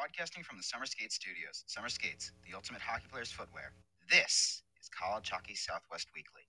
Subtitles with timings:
[0.00, 1.62] Broadcasting from the Summer Skates Studios.
[1.66, 3.72] Summer Skates, the ultimate hockey player's footwear.
[4.10, 6.40] This is College Hockey Southwest Weekly.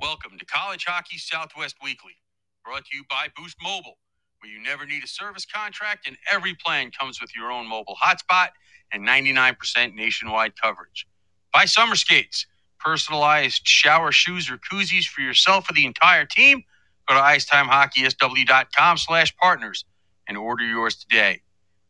[0.00, 2.16] Welcome to College Hockey Southwest Weekly,
[2.64, 3.98] brought to you by Boost Mobile,
[4.40, 7.96] where you never need a service contract and every plan comes with your own mobile
[8.04, 8.48] hotspot
[8.92, 11.06] and 99% nationwide coverage.
[11.52, 12.46] By Summer Skates,
[12.78, 16.62] personalized shower shoes or koozies for yourself or the entire team.
[17.08, 19.84] Go to icetimehockeysw.com slash partners
[20.28, 21.42] and order yours today.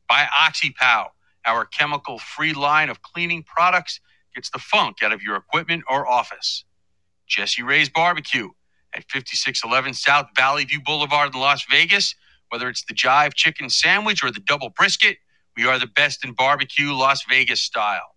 [0.09, 1.09] By OxyPow,
[1.47, 4.01] our chemical-free line of cleaning products
[4.35, 6.65] gets the funk out of your equipment or office.
[7.29, 8.51] Jesse Ray's Barbecue
[8.95, 12.15] at 5611 South Valley View Boulevard in Las Vegas.
[12.51, 15.19] Whether it's the Jive Chicken Sandwich or the Double Brisket,
[15.57, 18.17] we are the best in barbecue Las Vegas style.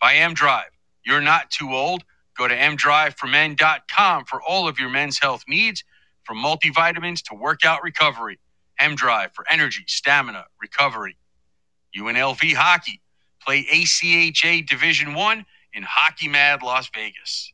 [0.00, 0.70] By M Drive,
[1.04, 2.04] you're not too old.
[2.38, 5.84] Go to mdriveformen.com for all of your men's health needs,
[6.24, 8.38] from multivitamins to workout recovery.
[8.78, 11.16] M Drive for energy, stamina, recovery.
[11.98, 13.00] UNLV Hockey.
[13.44, 17.52] Play ACHA Division 1 in Hockey Mad Las Vegas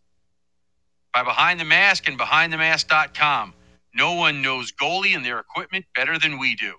[1.15, 3.55] by Behind the Mask and BehindTheMask.com.
[3.95, 6.75] No one knows goalie and their equipment better than we do.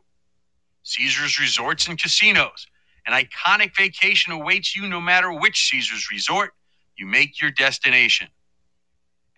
[0.84, 2.68] Caesars Resorts and Casinos.
[3.08, 6.52] An iconic vacation awaits you no matter which Caesars resort
[6.98, 8.28] you make your destination.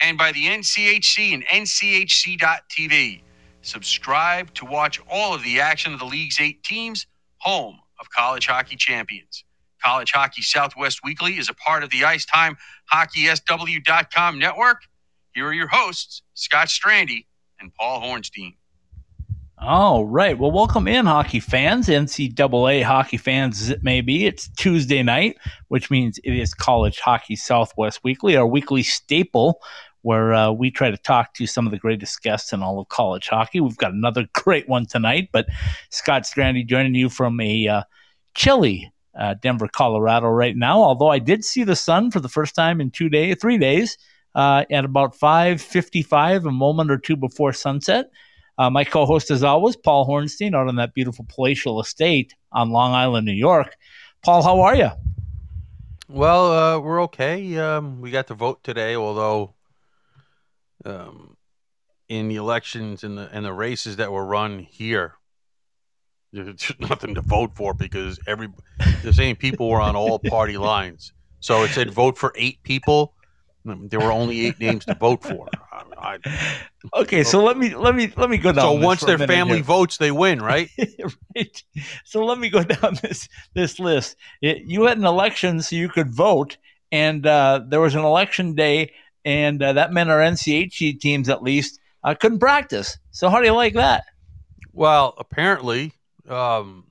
[0.02, 3.22] And by the NCHC and NCHC.TV.
[3.61, 7.06] Subscribe to watch all of the action of the league's eight teams,
[7.38, 9.44] home of college hockey champions.
[9.83, 12.58] College Hockey Southwest Weekly is a part of the Icetime
[12.94, 14.81] HockeySW.com network.
[15.33, 17.26] Here are your hosts, Scott Strandy
[17.59, 18.56] and Paul Hornstein.
[19.61, 20.39] All right.
[20.39, 24.25] Well, welcome in, hockey fans, NCAA hockey fans as it may be.
[24.25, 29.59] It's Tuesday night, which means it is College Hockey Southwest Weekly, our weekly staple
[30.02, 32.87] where uh, we try to talk to some of the greatest guests in all of
[32.87, 33.59] college hockey.
[33.59, 35.48] We've got another great one tonight, but
[35.89, 37.83] Scott Strandy joining you from a uh,
[38.36, 40.81] chilly uh, Denver, Colorado right now.
[40.81, 43.98] Although I did see the sun for the first time in two days, three days,
[44.36, 48.09] uh, at about 5.55, a moment or two before sunset.
[48.59, 52.92] Uh, my co-host, as always, Paul Hornstein, out on that beautiful palatial estate on Long
[52.92, 53.73] Island, New York.
[54.21, 54.89] Paul, how are you?
[56.09, 57.58] Well, uh, we're okay.
[57.58, 59.53] Um, we got to vote today, although
[60.83, 61.37] um,
[62.09, 65.14] in the elections and the and the races that were run here,
[66.33, 68.49] there's nothing to vote for because every
[69.03, 71.14] the same people were on all party lines.
[71.39, 73.14] So it said vote for eight people.
[73.64, 75.48] There were only eight names to vote for.
[75.98, 76.17] I,
[76.94, 78.64] okay, so let me let me let me go down.
[78.64, 79.64] So once their family here.
[79.64, 80.70] votes, they win, right?
[81.36, 81.64] right?
[82.06, 84.16] So let me go down this this list.
[84.42, 86.58] It, you had an election, so you could vote,
[86.92, 88.94] and uh, there was an election day,
[89.26, 92.98] and uh, that meant our NCHC teams, at least, uh, couldn't practice.
[93.11, 94.04] So how do you like that?
[94.73, 95.94] Well, apparently,
[96.28, 96.86] um,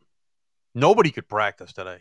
[0.74, 1.98] nobody could practice today.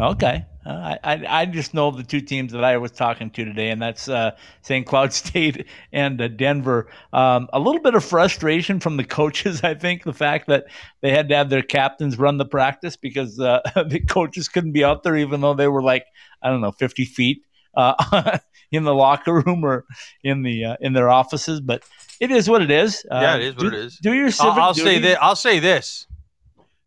[0.00, 3.70] Okay, uh, I I just know the two teams that I was talking to today,
[3.70, 4.30] and that's uh,
[4.62, 4.86] St.
[4.86, 6.88] Cloud State and uh, Denver.
[7.12, 10.66] Um, a little bit of frustration from the coaches, I think, the fact that
[11.00, 14.84] they had to have their captains run the practice because uh, the coaches couldn't be
[14.84, 16.04] out there, even though they were like
[16.42, 17.42] I don't know, fifty feet
[17.74, 18.38] uh,
[18.70, 19.84] in the locker room or
[20.22, 21.60] in the uh, in their offices.
[21.60, 21.82] But
[22.20, 23.04] it is what it is.
[23.10, 23.98] yeah, it is what do, it is.
[23.98, 25.02] Do your civic I'll, I'll duty.
[25.02, 25.14] say.
[25.16, 26.06] I'll say this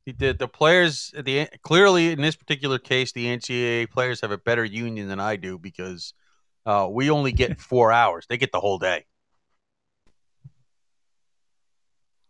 [0.05, 4.65] the the players the clearly in this particular case the NCAA players have a better
[4.65, 6.13] union than I do because
[6.65, 8.25] uh, we only get four hours.
[8.27, 9.05] They get the whole day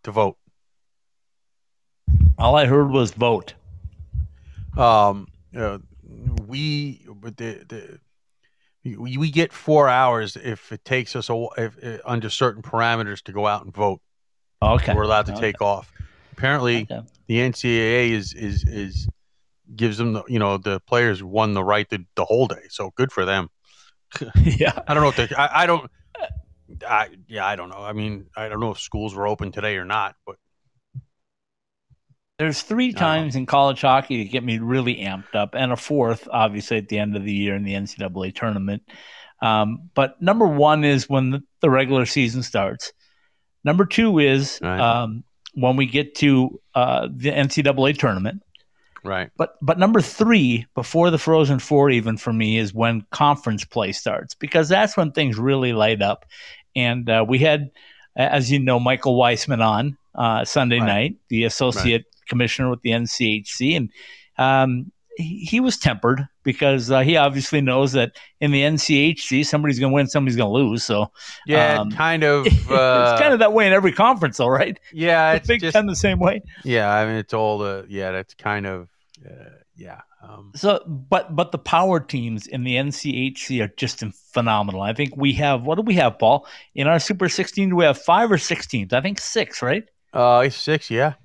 [0.03, 0.37] to vote.
[2.37, 3.53] All I heard was vote.
[4.77, 5.79] Um, uh,
[6.47, 7.99] we but the, the
[8.83, 13.21] we, we get four hours if it takes us a, if, if, under certain parameters
[13.23, 14.01] to go out and vote.
[14.61, 15.41] Okay, we're allowed to okay.
[15.41, 15.91] take off.
[16.31, 17.01] Apparently, okay.
[17.31, 19.07] The NCAA is is is
[19.73, 22.63] gives them the you know the players won the right to the whole day.
[22.69, 23.47] So good for them.
[24.35, 25.89] yeah, I don't know if they, I, I don't.
[26.85, 27.77] I yeah, I don't know.
[27.77, 30.35] I mean, I don't know if schools were open today or not, but
[32.37, 36.27] there's three times in college hockey to get me really amped up, and a fourth,
[36.29, 38.83] obviously, at the end of the year in the NCAA tournament.
[39.41, 42.91] Um, but number one is when the, the, regular season starts.
[43.63, 44.79] Number two is right.
[44.79, 48.41] um, when we get to uh, the NCAA tournament.
[49.03, 49.31] Right.
[49.35, 53.93] But but number three, before the Frozen Four, even for me, is when conference play
[53.93, 56.25] starts because that's when things really light up.
[56.75, 57.71] And uh, we had,
[58.15, 60.85] as you know, Michael Weissman on uh, Sunday right.
[60.85, 62.27] night, the associate right.
[62.27, 63.89] commissioner with the NCHC, and
[64.37, 69.91] um, he, was tempered because uh, he obviously knows that in the NCHC somebody's going
[69.91, 70.83] to win, somebody's going to lose.
[70.83, 71.11] So
[71.45, 72.47] Yeah, Um, kind of.
[72.71, 74.79] Uh, it's kind of that way in every conference, though, right?
[74.93, 76.41] yeah, The it's Big just Ten the same way.
[76.63, 76.89] yeah.
[76.91, 78.11] I mean, it's all the yeah.
[78.11, 78.87] That's kind of
[79.25, 80.01] uh, yeah.
[80.23, 84.03] Um, So, but but the power teams in the NCHC are just
[84.33, 84.81] phenomenal.
[84.81, 86.47] I think we have what do we have, Paul?
[86.75, 88.93] In our Super 16, do we have five or six teams?
[88.93, 89.83] I think six, right?
[90.13, 90.89] uh, six.
[90.89, 91.15] Yeah.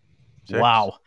[0.46, 0.58] Six.
[0.60, 0.98] Wow.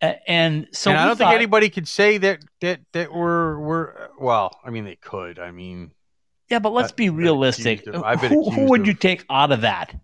[0.00, 4.58] And so and I don't think anybody could say that that that we're we're well.
[4.64, 5.38] I mean, they could.
[5.38, 5.92] I mean,
[6.50, 7.86] Yeah, but let's I've be realistic.
[7.86, 9.98] of- Who, who would of- you take out of that?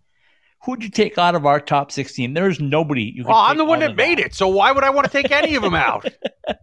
[0.65, 2.35] Who would you take out of our top 16?
[2.35, 4.33] There's nobody you well, I'm the one that made it.
[4.33, 6.07] So why would I want to take any of them out?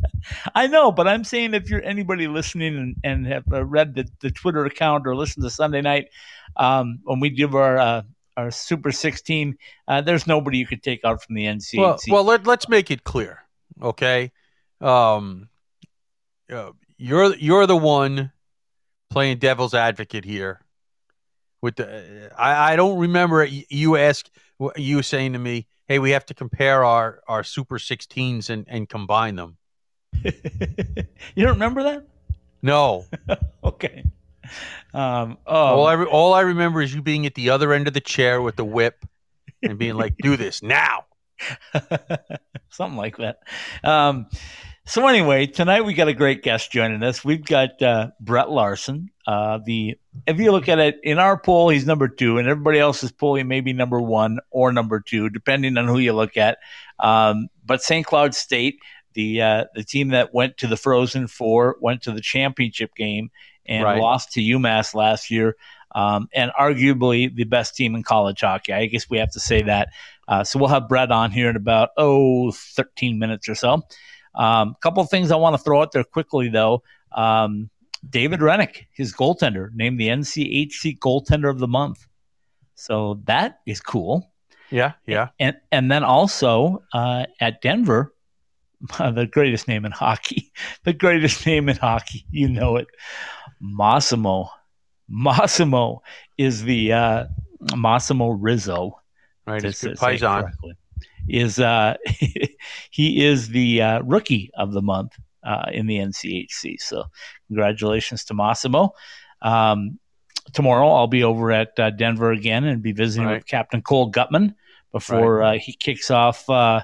[0.55, 4.07] I know, but I'm saying if you're anybody listening and, and have uh, read the,
[4.21, 6.07] the Twitter account or listened to Sunday night
[6.55, 8.01] um, when we give our uh,
[8.39, 9.57] our Super 16,
[9.87, 11.77] uh, there's nobody you could take out from the NCAA.
[11.77, 13.43] well, well, let, let's make it clear,
[13.81, 14.31] okay?
[14.81, 15.49] Um,
[16.51, 18.31] uh, you're you're the one
[19.09, 20.61] playing devil's advocate here.
[21.61, 24.29] With the, I, I don't remember you ask
[24.77, 28.87] you saying to me, "Hey, we have to compare our our Super 16s and and
[28.87, 29.57] combine them."
[30.23, 32.07] you don't remember that?
[32.61, 33.05] No,
[33.63, 34.03] Okay.
[34.93, 37.87] Um, oh, all I re- all I remember is you being at the other end
[37.87, 39.05] of the chair with the whip
[39.61, 41.05] and being like, "Do this now."
[42.69, 43.39] something like that.
[43.83, 44.27] Um,
[44.85, 47.23] so anyway, tonight we got a great guest joining us.
[47.23, 49.11] We've got uh, Brett Larson.
[49.27, 52.79] Uh, the if you look at it in our poll, he's number two, and everybody
[52.79, 56.37] else's poll, he may be number one or number two, depending on who you look
[56.37, 56.57] at.
[56.97, 58.03] Um, but St.
[58.03, 58.79] Cloud State,
[59.13, 63.29] the uh, the team that went to the Frozen Four, went to the championship game
[63.69, 64.01] and Right.
[64.01, 65.55] lost to UMass last year.
[65.95, 68.73] Um, and arguably the best team in college hockey.
[68.73, 69.89] I guess we have to say that.
[70.27, 73.81] Uh, so we'll have Brett on here in about, oh, 13 minutes or so.
[74.35, 76.83] A um, couple of things I want to throw out there quickly, though.
[77.11, 77.69] Um,
[78.07, 82.07] David Hrenak, his goaltender, named the NCHC goaltender of the month.
[82.75, 84.31] So that is cool.
[84.69, 85.29] Yeah, yeah.
[85.39, 88.13] And and then also uh, at Denver,
[88.99, 90.51] the greatest name in hockey,
[90.83, 92.87] the greatest name in hockey, you know it,
[93.59, 94.49] Massimo.
[95.07, 96.01] Massimo
[96.37, 97.25] is the uh,
[97.75, 98.99] Massimo Rizzo.
[99.45, 100.51] Right, it's good paisan.
[101.27, 101.95] Is uh,
[102.91, 106.79] he is the uh, rookie of the month uh, in the NCHC?
[106.79, 107.05] So
[107.47, 108.93] congratulations to Massimo.
[109.41, 109.99] Um,
[110.53, 113.35] tomorrow I'll be over at uh, Denver again and be visiting Right.
[113.35, 114.55] with Captain Cole Guttman
[114.91, 116.81] before uh, he kicks off uh,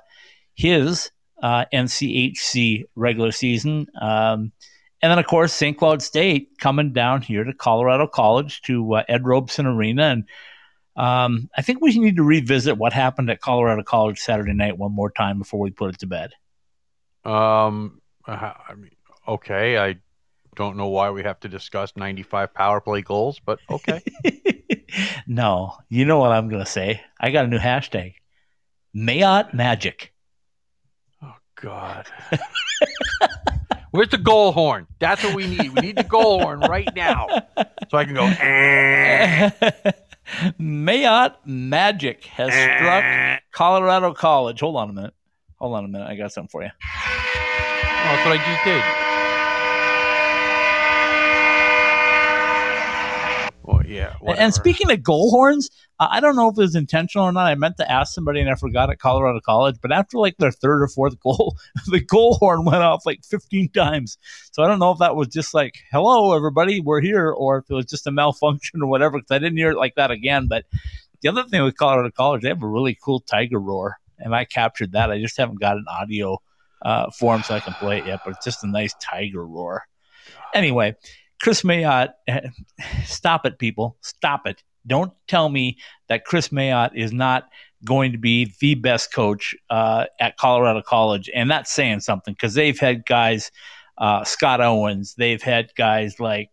[0.54, 1.12] his
[1.42, 3.88] uh, NCHC regular season.
[4.00, 4.51] Um,
[5.06, 5.78] and then, of course, St.
[5.78, 10.02] Cloud State coming down here to Colorado College to uh, Ed Robson Arena.
[10.06, 10.24] And
[10.96, 14.92] um, I think we need to revisit what happened at Colorado College Saturday night one
[14.92, 16.31] more time before we put it to bed.
[17.24, 18.96] Um, uh, I mean,
[19.28, 19.98] okay, I
[20.56, 24.02] don't know why we have to discuss 95 power play goals, but okay.
[25.28, 27.00] no, you know what I'm going to say.
[27.22, 28.16] I got a new hashtag
[28.96, 30.16] Mayotte Magic.
[31.22, 32.07] oh God.
[33.95, 34.88] Where's the goal horn?
[35.00, 35.74] That's what we need.
[35.74, 37.27] We need the goal horn right now,
[37.89, 38.25] so I can go.
[38.25, 39.50] "Eh,
[40.59, 44.59] Mayotte Magic has struck eh." Colorado College.
[44.59, 45.14] Hold on a minute.
[45.59, 46.07] Hold on a minute.
[46.07, 46.69] I got something for you.
[46.73, 49.05] Oh, that's what I just did.
[53.87, 54.13] Yeah.
[54.19, 54.42] Whatever.
[54.42, 57.47] And speaking of goal horns, I don't know if it was intentional or not.
[57.47, 60.51] I meant to ask somebody and I forgot at Colorado College, but after like their
[60.51, 61.56] third or fourth goal,
[61.87, 64.18] the goal horn went off like 15 times.
[64.51, 67.65] So I don't know if that was just like, hello, everybody, we're here, or if
[67.69, 70.47] it was just a malfunction or whatever, because I didn't hear it like that again.
[70.47, 70.65] But
[71.21, 74.44] the other thing with Colorado College, they have a really cool tiger roar, and I
[74.45, 75.11] captured that.
[75.11, 76.39] I just haven't got an audio
[76.81, 79.83] uh, form so I can play it yet, but it's just a nice tiger roar.
[80.54, 80.95] Anyway,
[81.45, 82.14] Kris Mayotte,
[83.06, 83.97] stop it, people.
[84.02, 84.64] Stop it.
[84.87, 85.78] Don't tell me
[86.09, 87.49] that Kris Mayotte is not
[87.83, 91.30] going to be the best coach uh, at Colorado College.
[91.35, 93.52] And that's saying something because they've had guys,
[93.99, 96.49] uh, Scott Owens, they've had guys like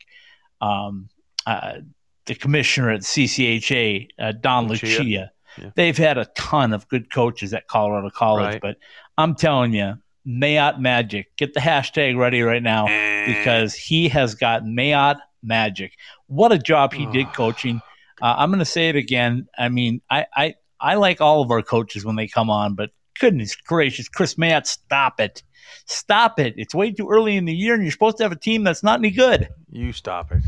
[0.61, 1.09] um,
[1.47, 1.79] uh,
[2.27, 4.85] the commissioner at CCHA, uh, Don Lucia.
[5.03, 5.33] Lucia.
[5.57, 5.71] Yeah.
[5.75, 8.61] They've had a ton of good coaches at Colorado College, Right.
[8.61, 8.77] but
[9.17, 9.95] I'm telling you,
[10.27, 12.87] Mayotte Magic, get the hashtag ready right now
[13.27, 15.97] because he has got Mayotte magic.
[16.27, 17.81] What a job he did coaching.
[18.21, 19.49] Uh, I'm going to say it again.
[19.59, 22.91] I mean, I, I I like all of our coaches when they come on, but
[23.19, 25.43] goodness gracious, Kris Mayotte, stop it,
[25.87, 26.55] stop it!
[26.57, 28.83] It's way too early in the year, and you're supposed to have a team that's
[28.83, 29.49] not any good.
[29.71, 30.43] You stop it,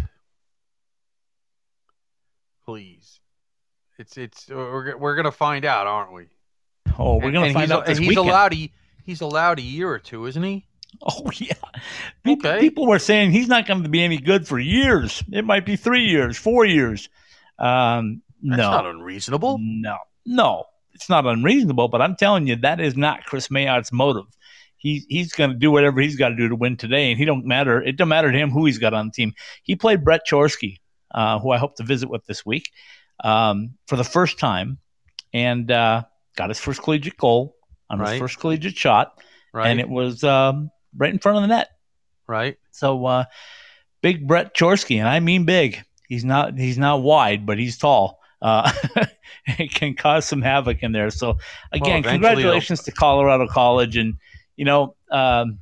[2.64, 3.20] please.
[3.98, 6.26] It's it's we're we're gonna find out, aren't we?
[6.98, 8.28] Oh, we're going to find out this and he's weekend.
[8.28, 8.52] allowed
[9.04, 10.66] he's allowed a year or two, isn't he?
[11.02, 11.54] Oh yeah.
[12.22, 12.60] People, Okay.
[12.60, 15.24] people were saying he's not going to be any good for years.
[15.32, 17.08] It might be three years, four years.
[17.58, 19.58] Um, That's no, not unreasonable.
[19.60, 20.64] no, no.
[20.92, 24.26] It's not unreasonable, but I'm telling you that is not Kris Mayotte's motive.
[24.76, 27.24] He he's going to do whatever he's got to do to win today, and he
[27.24, 27.82] don't matter.
[27.82, 29.32] It don't matter to him who he's got on the team.
[29.64, 30.76] He played Brett Chorsky,
[31.12, 32.70] uh, who I hope to visit with this week,
[33.24, 34.78] um, for the first time,
[35.32, 36.04] and uh,
[36.36, 37.53] got his first collegiate goal
[37.90, 39.20] on his first collegiate shot,
[39.52, 39.68] Right.
[39.68, 41.68] and it was um, right in front of the net.
[42.26, 42.56] right.
[42.72, 43.24] So uh,
[44.02, 45.82] big Brett Chorsky, and I mean big.
[46.08, 48.18] He's not he's not wide, but he's tall.
[48.42, 48.70] Uh,
[49.46, 51.10] it can cause some havoc in there.
[51.10, 51.38] So
[51.72, 52.10] again, eventually
[52.42, 54.14] congratulations to Colorado College, and
[54.56, 55.58] you know, um,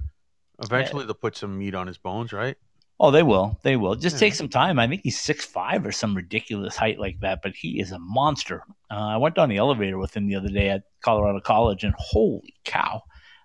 [0.62, 2.56] Eventually, they'll put some meat on his bones, right?
[3.00, 3.96] oh, they will, they will.
[3.96, 4.20] Just Yeah.
[4.20, 4.78] take some time.
[4.78, 7.98] I think he's six five or some ridiculous height like that, but he is a
[7.98, 8.62] monster.
[8.92, 11.94] Uh, I went down the elevator with him the other day at Colorado College, and
[11.96, 13.02] holy cow,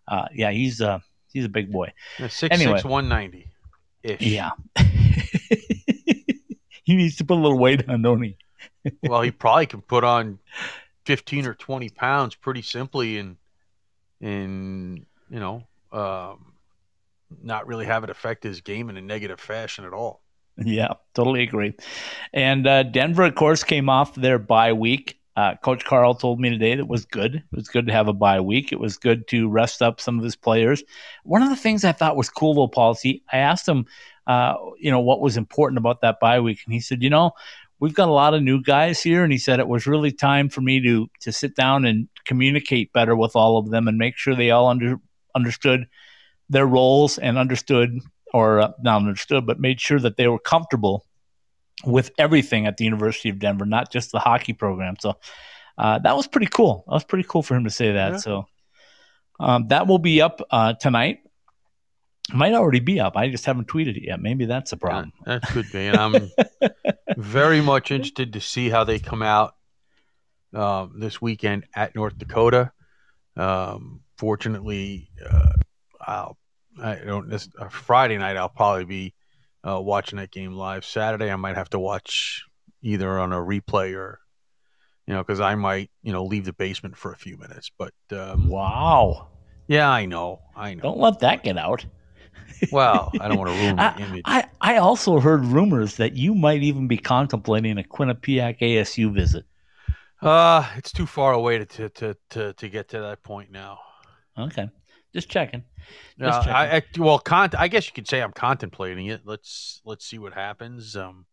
[0.08, 1.00] uh, yeah, he's uh,
[1.32, 1.94] he's a big boy.
[2.20, 2.78] Yeah, Six Anyway.
[2.78, 3.48] six one ninety.
[4.04, 4.22] Ish.
[4.22, 4.52] Yeah.
[6.84, 8.38] he needs to put a little weight on, don't he?
[9.04, 10.40] well, he probably can put on
[11.06, 13.38] fifteen or twenty pounds pretty simply, and
[14.20, 15.64] and you know,
[15.94, 16.54] um,
[17.42, 20.22] not really have it affect his game in a negative fashion at all.
[20.58, 21.76] Yeah, totally agree.
[22.34, 25.20] And uh, Denver, of course, came off their bye week.
[25.38, 27.36] Uh, Coach Carle told me today that was good.
[27.36, 28.72] It was good to have a bye week.
[28.72, 30.84] It was good to rest up some of his players.
[31.24, 33.24] One of the things I thought was cool, though, policy.
[33.32, 33.86] I asked him,
[34.26, 37.34] uh, you know, what was important about that bye week, and he said, you know,
[37.80, 40.50] we've got a lot of new guys here, and he said it was really time
[40.50, 44.18] for me to to sit down and communicate better with all of them and make
[44.18, 45.00] sure they all under
[45.36, 45.86] understood
[46.50, 48.00] their roles and understood
[48.34, 51.06] or uh, not understood, but made sure that they were comfortable
[51.86, 54.96] with everything at the University of Denver, not just the hockey program.
[55.00, 55.18] So
[55.78, 56.84] uh, that was pretty cool.
[56.88, 58.14] That was pretty cool for him to say that.
[58.14, 58.18] Yeah.
[58.18, 58.48] So
[59.40, 61.20] um, that will be up uh, tonight.
[62.34, 63.16] Might already be up.
[63.16, 64.20] I just haven't tweeted it yet.
[64.20, 65.14] Maybe that's a problem.
[65.26, 66.30] That, that could be, and I'm
[67.18, 69.56] very much interested to see how they come out
[70.54, 72.74] um, this weekend at North Dakota.
[73.38, 75.54] Um, fortunately, uh,
[76.02, 76.38] I'll
[76.82, 78.36] I don't this uh, Friday night.
[78.36, 79.14] I'll probably be
[79.68, 80.86] uh, watching that game live.
[80.86, 82.46] Saturday, I might have to watch
[82.82, 84.20] either on a replay or
[85.06, 87.72] you know because I might you know leave the basement for a few minutes.
[87.78, 89.28] But um, Wow.
[89.68, 90.82] yeah, I know, I know.
[90.84, 91.86] Don't let that get out.
[92.72, 94.24] Well, I don't want to ruin my I, image.
[94.26, 99.46] I, I also heard rumors that you might even be contemplating a Quinnipiac ASU visit.
[100.22, 103.80] Uh, it's too far away to to to to, to get to that point now.
[104.38, 104.70] Okay.
[105.18, 105.64] Just checking.
[106.22, 109.22] Uh, Just I, I well, con- I guess you could say I'm contemplating it.
[109.26, 110.96] Let's let's see what happens.
[110.96, 111.26] Um,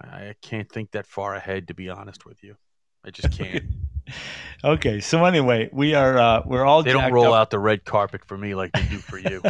[0.00, 2.56] I I can't think that far ahead, to be honest with you.
[3.04, 3.62] I just can't.
[4.64, 5.00] okay.
[5.00, 7.42] So anyway, we are uh, we're all they don't roll up.
[7.42, 9.42] out the red carpet for me like they do for you.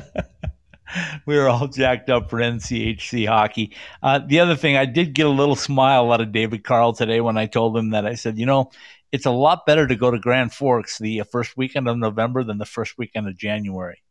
[1.26, 3.76] we were all jacked up for NCHC hockey.
[4.02, 7.20] Uh, the other thing, I did get a little smile out of David Carle today
[7.20, 8.72] when I told him that I said, you know,
[9.14, 12.42] it's a lot better to go to Grand Forks the uh, first weekend of November
[12.44, 14.02] than the first weekend of January.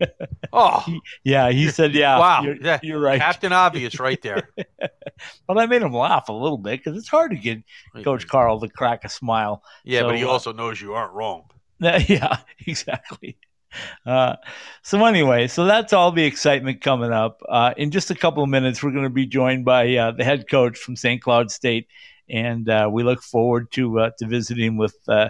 [0.52, 0.84] Oh,
[1.24, 2.42] Yeah, he said, yeah, Wow.
[2.42, 2.78] you're, Yeah.
[2.82, 3.20] you're right.
[3.20, 4.48] Captain Obvious, right there.
[5.48, 7.58] But I made him laugh a little bit because it's hard to get
[8.04, 9.62] Coach Carle to crack a smile.
[9.84, 11.50] Yeah, but he So, uh, also knows you aren't wrong.
[11.80, 13.36] yeah, exactly.
[14.06, 14.36] Uh,
[14.82, 17.42] so anyway, so that's all the excitement coming up.
[17.48, 20.24] Uh, in just a couple of minutes, we're going to be joined by uh, the
[20.24, 21.20] head coach from St.
[21.20, 21.88] Cloud State,
[22.30, 25.28] and uh, we look forward to uh, to visiting with uh,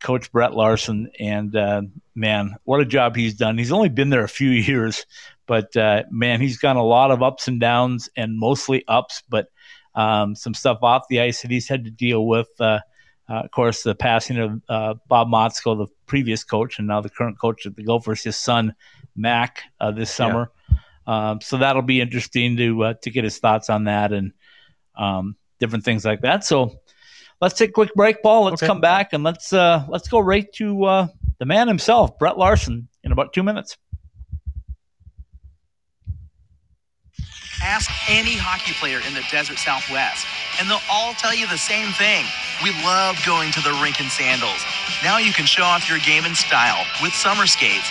[0.00, 1.10] Coach Brett Larson.
[1.18, 1.82] And uh,
[2.14, 3.58] man, what a job he's done!
[3.58, 5.06] He's only been there a few years,
[5.46, 9.48] but uh, man, he's got a lot of ups and downs, and mostly ups, but
[9.94, 12.48] um, some stuff off the ice that he's had to deal with.
[12.58, 12.80] Uh,
[13.28, 17.08] uh, of course, the passing of uh, Bob Motzko, the previous coach, and now the
[17.08, 18.74] current coach at the Gophers, his son
[19.16, 20.50] Mac, uh, this summer.
[21.06, 24.32] Um, so that'll be interesting to uh, to get his thoughts on that and
[24.96, 26.44] um, different things like that.
[26.44, 26.74] So
[27.40, 28.44] let's take a quick break, Paul.
[28.44, 28.66] Let's Okay.
[28.66, 31.06] come back and let's uh, let's go right to uh,
[31.38, 33.76] the man himself, Brett Larson, in about two minutes.
[37.62, 40.26] Ask any hockey player in the desert Southwest,
[40.58, 42.24] and they'll all tell you the same thing.
[42.64, 44.58] We love going to the rink in sandals.
[45.04, 47.86] Now you can show off your game in style with summer skates.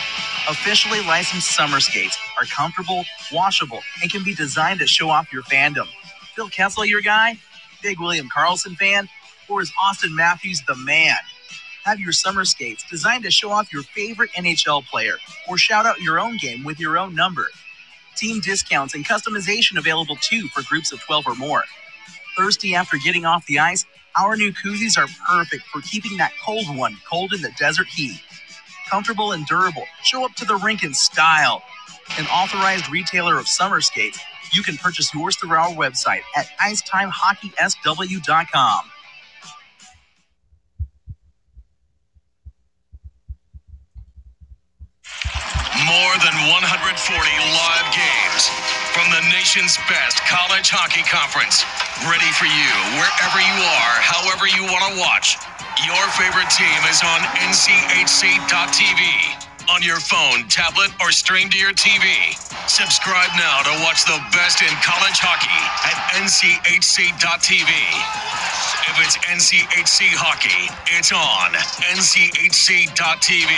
[0.49, 5.43] Officially licensed summer skates are comfortable, washable, and can be designed to show off your
[5.43, 5.87] fandom.
[6.35, 7.37] Phil Kessel, your guy?
[7.83, 9.09] Big William Karlsson fan?
[9.49, 11.17] Or is Auston Matthews the man?
[11.85, 15.15] Have your summer skates designed to show off your favorite NHL player
[15.49, 17.47] or shout out your own game with your own number
[18.17, 21.63] team discounts and customization available too for groups of 12 or more.
[22.37, 23.85] Thirsty after getting off the ice?
[24.19, 28.19] Our new koozies are perfect for keeping that cold one cold in the desert heat.
[28.89, 29.85] comfortable and durable.
[30.03, 31.63] Show up to the rink in style.
[32.19, 34.19] An authorized retailer of summer skates,
[34.53, 38.81] you can purchase yours through our website at icetimehockeysw.com.
[45.83, 48.43] More than 140 live games
[48.95, 51.65] from the nation's best college hockey conference.
[52.07, 55.35] Ready for you wherever you are, however you want to watch.
[55.83, 59.03] Your favorite team is on NCHC.tv,
[59.71, 62.35] on your phone, tablet, or stream to your TV.
[62.67, 65.47] Subscribe now to watch the best in college hockey
[65.87, 67.71] at NCHC.tv.
[68.91, 71.53] If it's NCHC hockey, it's on
[71.95, 73.51] NCHC.tv.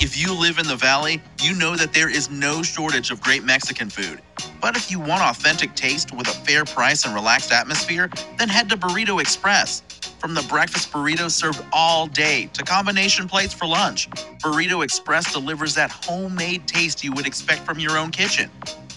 [0.00, 3.44] If you live in the valley, you know that there is no shortage of great
[3.44, 4.20] Mexican food.
[4.60, 8.68] But if you want authentic taste with a fair price and relaxed atmosphere, then head
[8.70, 9.82] to Burrito Express.
[10.18, 14.10] From the breakfast burritos served all day to combination plates for lunch,
[14.42, 18.50] Burrito Express delivers that homemade taste you would expect from your own kitchen.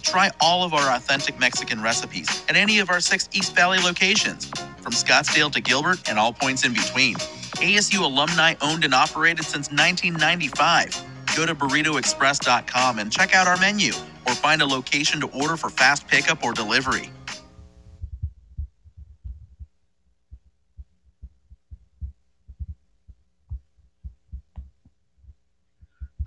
[0.07, 4.49] Try all of our authentic Mexican recipes at any of our six East Valley locations,
[4.81, 7.15] from Scottsdale to Gilbert and all points in between.
[7.57, 11.03] ASU alumni owned and operated since 1995.
[11.35, 13.91] Go to burritoexpress.com and check out our menu
[14.25, 17.11] or find a location to order for fast pickup or delivery.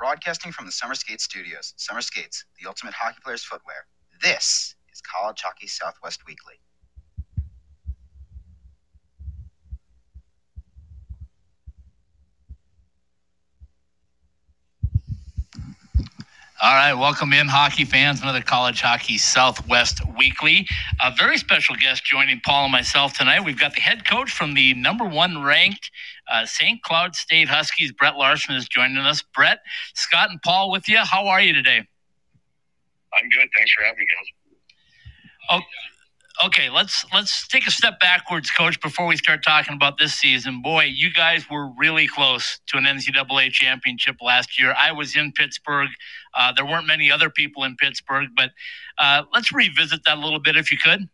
[0.00, 3.84] Broadcasting from the Summer Skates Studios, Summer Skates, the ultimate hockey player's footwear.
[4.22, 6.54] This is College Hockey Southwest Weekly.
[16.62, 18.22] All right, welcome in, hockey fans.
[18.22, 20.66] Another College Hockey Southwest Weekly.
[21.02, 23.44] A very special guest joining Paul and myself tonight.
[23.44, 25.90] We've got the head coach from the number one ranked
[26.30, 26.82] uh, St.
[26.82, 29.22] Cloud State Huskies, Brett Larson, is joining us.
[29.22, 29.60] Brett,
[29.94, 30.98] Scott, and Paul with you.
[30.98, 31.86] How are you today?
[33.12, 33.48] I'm good.
[33.56, 34.26] Thanks for having me, guys.
[36.42, 40.14] Oh, okay, let's let's take a step backwards, Coach, before we start talking about this
[40.14, 40.62] season.
[40.62, 44.74] Boy, you guys were really close to an NCAA championship last year.
[44.78, 45.88] I was in Pittsburgh.
[46.34, 48.50] Uh, there weren't many other people in Pittsburgh, but
[48.98, 51.08] uh, let's revisit that a little bit, if you could.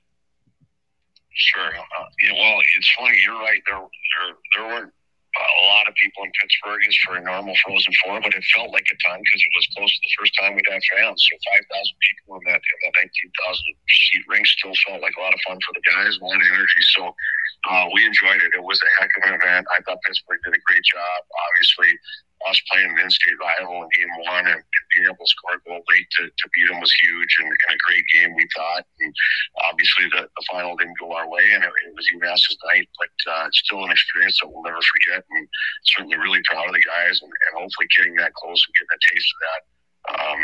[1.32, 1.68] Sure.
[1.68, 3.18] Uh, yeah, well, it's funny.
[3.24, 3.62] You're right.
[3.66, 4.92] There, there, there weren't
[5.76, 8.88] lot of people in Pittsburgh is for a normal Frozen Four, but it felt like
[8.88, 11.20] a ton because it was close to the first time we'd have fans.
[11.20, 15.36] So 5,000 people in that, in that 19,000 seat rink still felt like a lot
[15.36, 16.82] of fun for the guys, a lot of energy.
[16.96, 17.12] So
[17.68, 18.56] uh, we enjoyed it.
[18.56, 19.68] It was a heck of an event.
[19.68, 21.18] I thought Pittsburgh did a great job.
[21.52, 21.92] Obviously,
[22.44, 25.62] us playing an in-state rival in game one and, and being able to score a
[25.64, 28.84] goal late to, to beat them was huge and, and a great game, we thought.
[29.00, 29.12] And
[29.64, 33.14] obviously, the, the final didn't go our way, and it, it was UMass's night, but
[33.24, 35.24] uh, it's still an experience that we'll never forget.
[35.24, 35.48] And
[35.96, 39.00] certainly really proud of the guys, and, and hopefully getting that close and getting a
[39.08, 39.60] taste of that
[40.20, 40.40] um,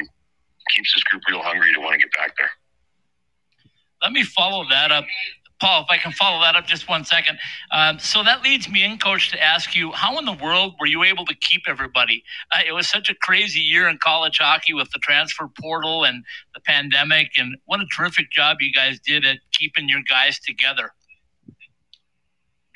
[0.75, 2.51] keeps this group real hungry to want to get back there.
[4.03, 5.05] Let me follow that up.
[5.63, 7.39] Paul, if I can follow that up just one second.
[7.71, 10.87] Um, so that leads me in, coach, to ask you how in the world were
[10.87, 12.25] you able to keep everybody?
[12.53, 16.25] Uh, it was such a crazy year in college hockey with the transfer portal and
[16.55, 20.91] the pandemic, and what a terrific job you guys did at keeping your guys together.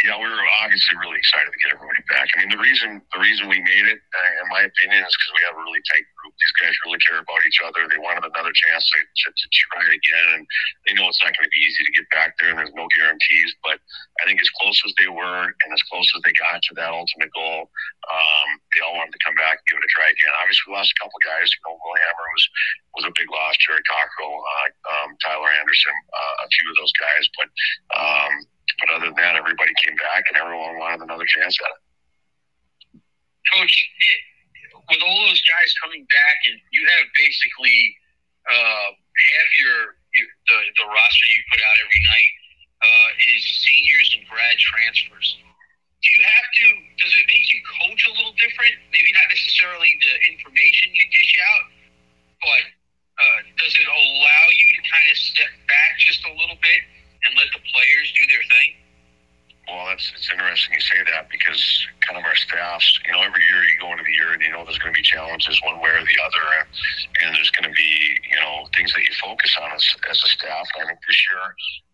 [0.06, 2.30] Yeah, we were obviously really excited to get everybody back.
[2.30, 5.34] I mean, the reason the reason we made it, uh, in my opinion, is because
[5.34, 6.30] we have a really tight group.
[6.30, 7.90] These guys really care about each other.
[7.90, 10.42] They wanted another chance to, to, to try it again, and
[10.86, 12.86] they know it's not going to be easy to get back there, and there's no
[12.94, 13.50] guarantees.
[13.66, 13.82] But
[14.22, 16.94] I think as close as they were, and as close as they got to that
[16.94, 17.66] ultimate goal,
[18.06, 20.30] um, they all wanted to come back and give it a try again.
[20.38, 21.50] Obviously, we lost a couple guys.
[21.50, 22.46] You know, Hammer was
[22.94, 23.58] was a big loss.
[23.58, 24.70] Jared Cockrell, uh,
[25.02, 27.50] um, Tyler Anderson, uh, a few of those guys, but.
[27.98, 28.46] Um,
[28.80, 31.80] but other than that, everybody came back and everyone wanted another chance at it.
[33.54, 34.20] Coach, it,
[34.90, 37.78] with all those guys coming back, and you have basically
[38.46, 39.78] uh, half your,
[40.14, 42.32] your the, the roster you put out every night
[42.82, 45.38] uh, is seniors and grad transfers.
[45.42, 46.66] Do you have to?
[47.02, 48.78] Does it make you coach a little different?
[48.94, 51.66] Maybe not necessarily the information you dish out,
[52.42, 52.62] but
[53.16, 56.82] uh, does it allow you to kind of step back just a little bit
[57.24, 58.70] and let the players do their thing?
[59.66, 61.58] Well, that's it's interesting you say that because
[62.06, 64.52] kind of our staffs, you know, every year you go into the year and you
[64.54, 66.44] know there's going to be challenges one way or the other,
[67.26, 70.28] and, there's going to be you know things that you focus on as, as a
[70.30, 70.66] staff.
[70.78, 71.42] I think this year,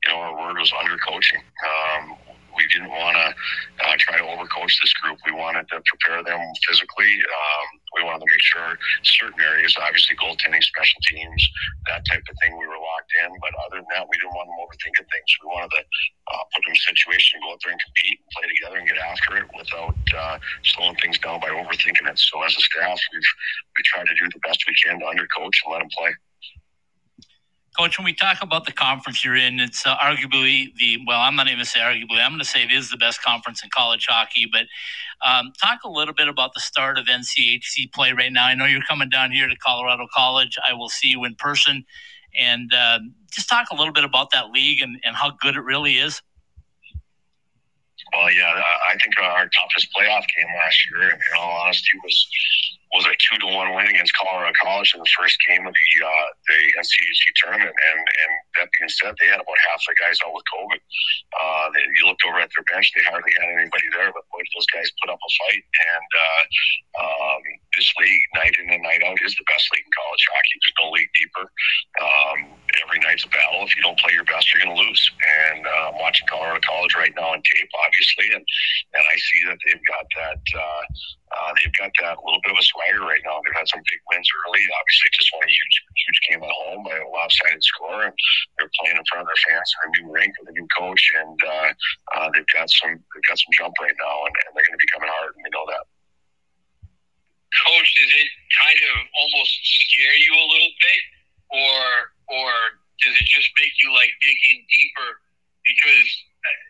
[0.04, 1.40] you know, our word was under coaching.
[1.64, 2.20] Um,
[2.56, 3.28] we didn't want to
[3.84, 5.18] uh, try to overcoach this group.
[5.24, 7.12] We wanted to prepare them physically.
[7.24, 11.48] Um, we wanted to make sure certain areas, obviously goaltending, special teams,
[11.88, 12.71] that type of thing, we were
[13.28, 14.06] But other than that.
[14.08, 15.30] We didn't want them overthinking things.
[15.42, 18.46] We wanted to uh, put them in a situation go out there and compete play
[18.48, 22.18] together and get after it without uh, slowing things down by overthinking it.
[22.18, 23.30] So as a staff, we've
[23.76, 26.12] we tried to do the best we can to undercoach and let them play.
[27.78, 31.20] Coach, when we talk about the conference you're in, it's uh, arguably the well.
[31.20, 32.20] I'm not even going to say arguably.
[32.20, 34.46] I'm going to say it is the best conference in college hockey.
[34.50, 34.66] But
[35.26, 38.46] um, talk a little bit about the start of NCHC play right now.
[38.46, 40.58] I know you're coming down here to Colorado College.
[40.68, 41.86] I will see you in person,
[42.38, 42.98] and uh,
[43.30, 46.22] just talk a little bit about that league and, and how good it really is.
[48.12, 52.28] Well, yeah, I think our toughest playoff game last year, in all honesty, was
[52.92, 55.88] was a two to one win against Colorado College in the first game of the
[56.04, 57.72] uh, the NCHC tournament.
[57.72, 60.80] And and that being said, they had about half the guys out with COVID.
[61.32, 64.12] Uh, they, you looked over at their bench; they hardly had anybody there.
[64.12, 65.64] But boy, those guys put up a fight.
[65.64, 66.42] And uh,
[67.00, 70.56] um, this league, night in and night out, is the best league in college hockey.
[70.60, 71.46] There's no league deeper.
[71.96, 72.38] Um,
[72.80, 73.64] every night's a battle.
[73.66, 75.02] If you don't play your best, you're going to lose.
[75.52, 78.44] And uh, I'm watching Colorado College right now on tape, obviously, and
[78.94, 80.42] and I see that they've got that.
[80.54, 80.84] Uh,
[81.32, 83.40] uh, they've got that little bit of a swagger right now.
[83.40, 84.60] They've had some big wins early.
[84.60, 88.14] Obviously, just won a huge, huge game at home by a lopsided score, and
[88.60, 91.02] they're playing in front of their fans in a new rink with a new coach,
[91.24, 91.70] and uh,
[92.16, 94.84] uh, they've got some they've got some jump right now, and, and they're going to
[94.84, 95.84] be coming hard, and we know that.
[97.52, 101.02] Coach, does it kind of almost scare you a little bit,
[101.52, 101.84] or
[102.28, 102.50] or
[103.00, 105.10] does it just make you like dig in deeper?
[105.62, 106.10] Because
[106.42, 106.62] uh,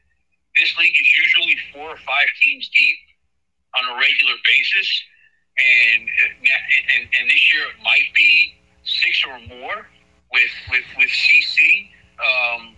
[0.60, 3.00] this league is usually four or five teams deep
[3.78, 4.88] on a regular basis,
[5.56, 6.02] and
[6.98, 9.86] and and this year it might be six or more
[10.32, 11.88] with with with CC
[12.20, 12.76] um,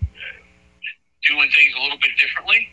[1.27, 2.69] doing things a little bit differently.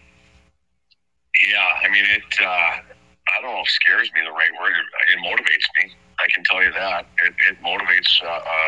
[1.47, 2.29] Yeah, I mean it.
[2.41, 2.83] Uh,
[3.31, 4.75] I don't know if scares me the right word.
[4.75, 5.95] It motivates me.
[6.19, 8.60] I can tell you that it, it motivates uh, uh,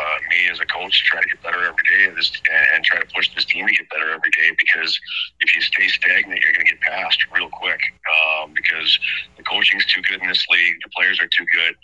[0.84, 3.66] coach try to get better every day and, and, and try to push this team
[3.66, 4.54] to get better every day.
[4.58, 4.98] Because
[5.40, 7.80] if you stay stagnant, you're going to get passed real quick.
[8.04, 8.98] Um, because
[9.36, 11.74] the coaching's too good in this league, the players are too good.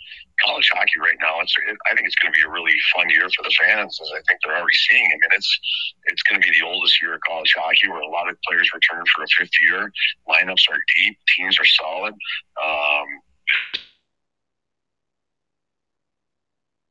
[0.45, 3.05] College hockey right now, it's it, I think it's going to be a really fun
[3.13, 5.05] year for the fans, as I think they're already seeing.
[5.05, 5.51] I mean, it's
[6.05, 8.65] it's going to be the oldest year of college hockey, where a lot of players
[8.73, 9.93] return for a fifth year.
[10.25, 12.15] Lineups are deep, teams are solid.
[12.57, 13.07] Um,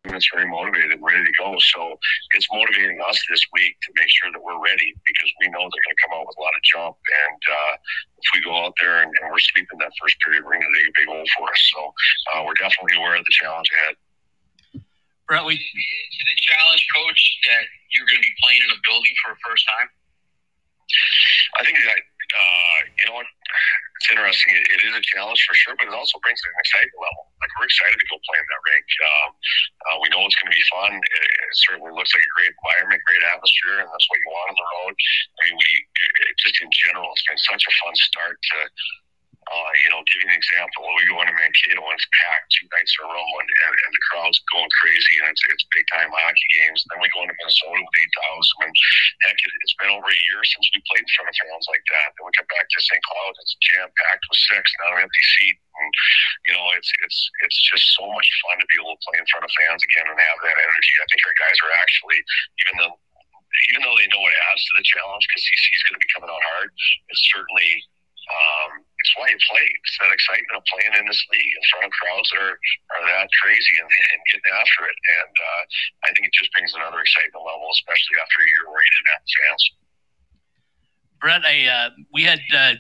[0.04, 1.56] it's very motivated and ready to go.
[1.76, 1.98] So
[2.32, 5.84] it's motivating us this week to make sure that we're ready because we know they're
[5.84, 6.96] going to come out with a lot of jump.
[6.96, 7.72] And uh,
[8.16, 10.72] if we go out there and, and we're sleeping that first period, we're going to
[10.72, 11.60] dig a big hole for us.
[11.76, 11.80] So
[12.32, 13.96] uh, we're definitely aware of the challenge ahead.
[15.28, 18.80] Brett, we Is it a challenge, coach, that you're going to be playing in a
[18.82, 19.88] building for a first time?
[21.54, 23.26] I think that uh, you know what
[24.00, 24.56] it's interesting.
[24.56, 27.28] It, it is a challenge for sure, but it also brings an excitement level.
[27.44, 28.88] Like we're excited to go play in that rink.
[29.04, 30.92] Um, uh, we know it's going to be fun.
[30.96, 34.48] It, it certainly looks like a great environment, great atmosphere, and that's what you want
[34.48, 34.94] on the road.
[34.96, 38.58] I mean, we it, just in general, it's been such a fun start to
[39.48, 40.84] uh, you know, give you an example.
[40.84, 43.92] We go into Mankato and it's packed two nights in a row, and, and, and
[43.96, 46.84] the crowd's going crazy, and it's, it's big time hockey games.
[46.86, 48.74] Then we go into Minnesota with eight thousand, and
[49.24, 51.86] heck, it, it's been over a year since we played in front of fans like
[51.88, 52.08] that.
[52.14, 53.00] Then we come back to St.
[53.00, 55.56] Cloud, it's jam packed with six, not an empty seat.
[55.70, 55.92] And,
[56.44, 59.26] you know, it's it's it's just so much fun to be able to play in
[59.32, 60.94] front of fans again and have that energy.
[61.00, 62.20] I think our guys are actually,
[62.66, 62.94] even though
[63.72, 66.12] even though they know it adds to the challenge because CC is going to be
[66.14, 66.70] coming out hard,
[67.10, 67.82] it's certainly
[68.30, 69.64] um, it's why you play.
[69.64, 73.04] It's that excitement of playing in this league in front of crowds that are, are
[73.08, 74.96] that crazy and, and getting after it.
[74.96, 75.62] And uh,
[76.04, 79.12] I think it just brings another excitement level, especially after a year where you didn't
[79.16, 79.62] have fans.
[81.20, 82.74] Brett, I, uh, we had uh,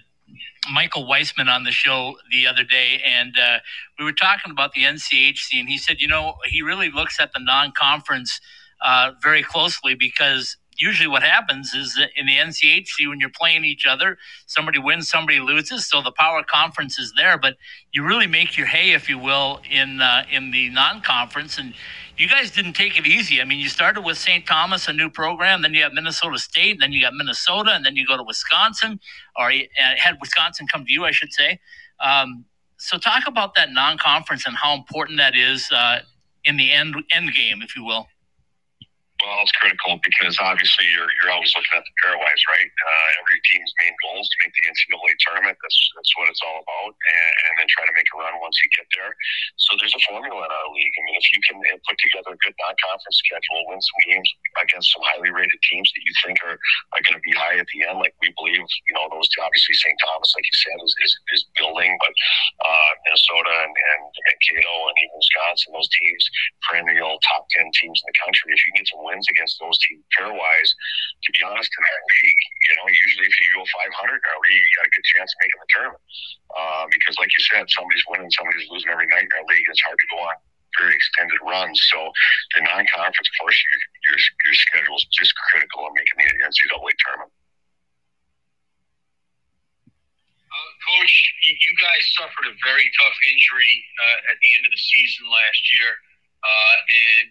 [0.72, 3.58] Michael Weissman on the show the other day, and uh,
[3.98, 7.32] we were talking about the NCHC, and he said, you know, he really looks at
[7.32, 8.40] the non-conference
[8.84, 13.64] uh, very closely because usually what happens is that in the NCHC when you're playing
[13.64, 15.86] each other, somebody wins, somebody loses.
[15.88, 17.56] So the power conference is there, but
[17.92, 21.58] you really make your hay, if you will, in uh, in the non-conference.
[21.58, 21.74] And
[22.16, 23.40] you guys didn't take it easy.
[23.40, 24.46] I mean, you started with St.
[24.46, 27.96] Thomas, a new program, then you have Minnesota State, then you got Minnesota, and then
[27.96, 29.00] you go to Wisconsin,
[29.38, 29.62] or uh,
[29.96, 31.60] had Wisconsin come to you, I should say.
[32.02, 32.44] Um,
[32.78, 36.00] so talk about that non-conference and how important that is uh,
[36.44, 38.06] in the end end game, if you will.
[39.20, 42.70] Well, it's critical because obviously you're you're always looking at the pairwise, right?
[42.72, 45.56] Uh, every team's main goal is to make the NCAA tournament.
[45.60, 48.56] That's that's what it's all about, and, and, then try to make a run once
[48.64, 49.12] you get there.
[49.60, 50.94] So there's a formula in our league.
[50.96, 54.28] I mean, if you can put together a good non-conference schedule, win some games
[54.64, 56.56] against some highly rated teams that you think are,
[56.96, 59.76] are going to be high at the end, like we believe, you know, those obviously
[59.76, 60.00] St.
[60.00, 62.14] Thomas, like you said, is is, is building, but
[62.64, 66.24] uh, Minnesota and, and Mankato and even Wisconsin, those teams,
[66.64, 68.48] perennial top ten teams in the country.
[68.56, 70.70] If you can get some wins against those teams pair wise.
[71.26, 74.40] To be honest, in that league, you know, usually if you go 500 in our
[74.46, 76.02] league, you got a good chance of making the tournament.
[76.54, 79.66] Uh, because, like you said, somebody's winning, somebody's losing every night in our league.
[79.66, 80.38] It's hard to go on
[80.78, 81.78] very extended runs.
[81.90, 81.98] So
[82.54, 83.82] the non-conference portion, your
[84.14, 87.34] your, your schedule is just critical in making the NCAA tournament.
[90.50, 91.14] Uh, Coach,
[91.46, 95.62] you guys suffered a very tough injury uh, at the end of the season last
[95.78, 95.90] year,
[96.42, 96.76] uh,
[97.20, 97.28] and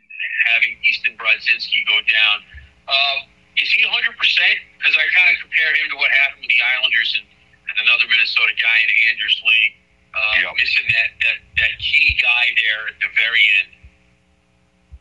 [0.53, 2.37] having Easton Brodzinski go down.
[2.87, 3.17] Uh,
[3.59, 3.91] is he 100%?
[4.79, 8.07] Because I kind of compare him to what happened with the Islanders and, and another
[8.07, 9.67] Minnesota guy in Anders Lee,
[10.15, 10.55] uh, Yep.
[10.57, 13.69] missing that, that, that key guy there at the very end.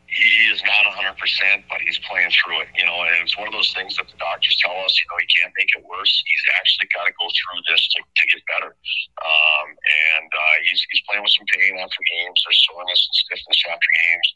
[0.09, 1.21] He is not 100%,
[1.69, 4.17] but he's playing through it, you know, and it's one of those things that the
[4.17, 6.09] doctors tell us, you know, he can't make it worse.
[6.25, 8.73] He's actually got to go through this to, to get better.
[9.21, 12.41] Um, and uh, he's, he's playing with some pain after games.
[12.41, 14.29] There's soreness and stiffness after games.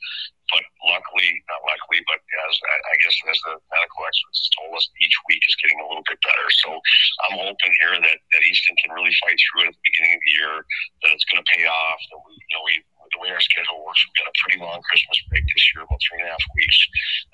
[0.53, 5.17] But luckily, not luckily, but as I guess as the medical experts told us, each
[5.33, 6.47] week is getting a little bit better.
[6.61, 6.77] So
[7.25, 10.21] I'm hoping here that, that Easton can really fight through it at the beginning of
[10.21, 10.55] the year,
[11.01, 12.75] that it's going to pay off, that we, you know, we,
[13.13, 16.01] the way our schedule works, we've got a pretty long Christmas break this year, about
[16.01, 16.79] three and a half weeks.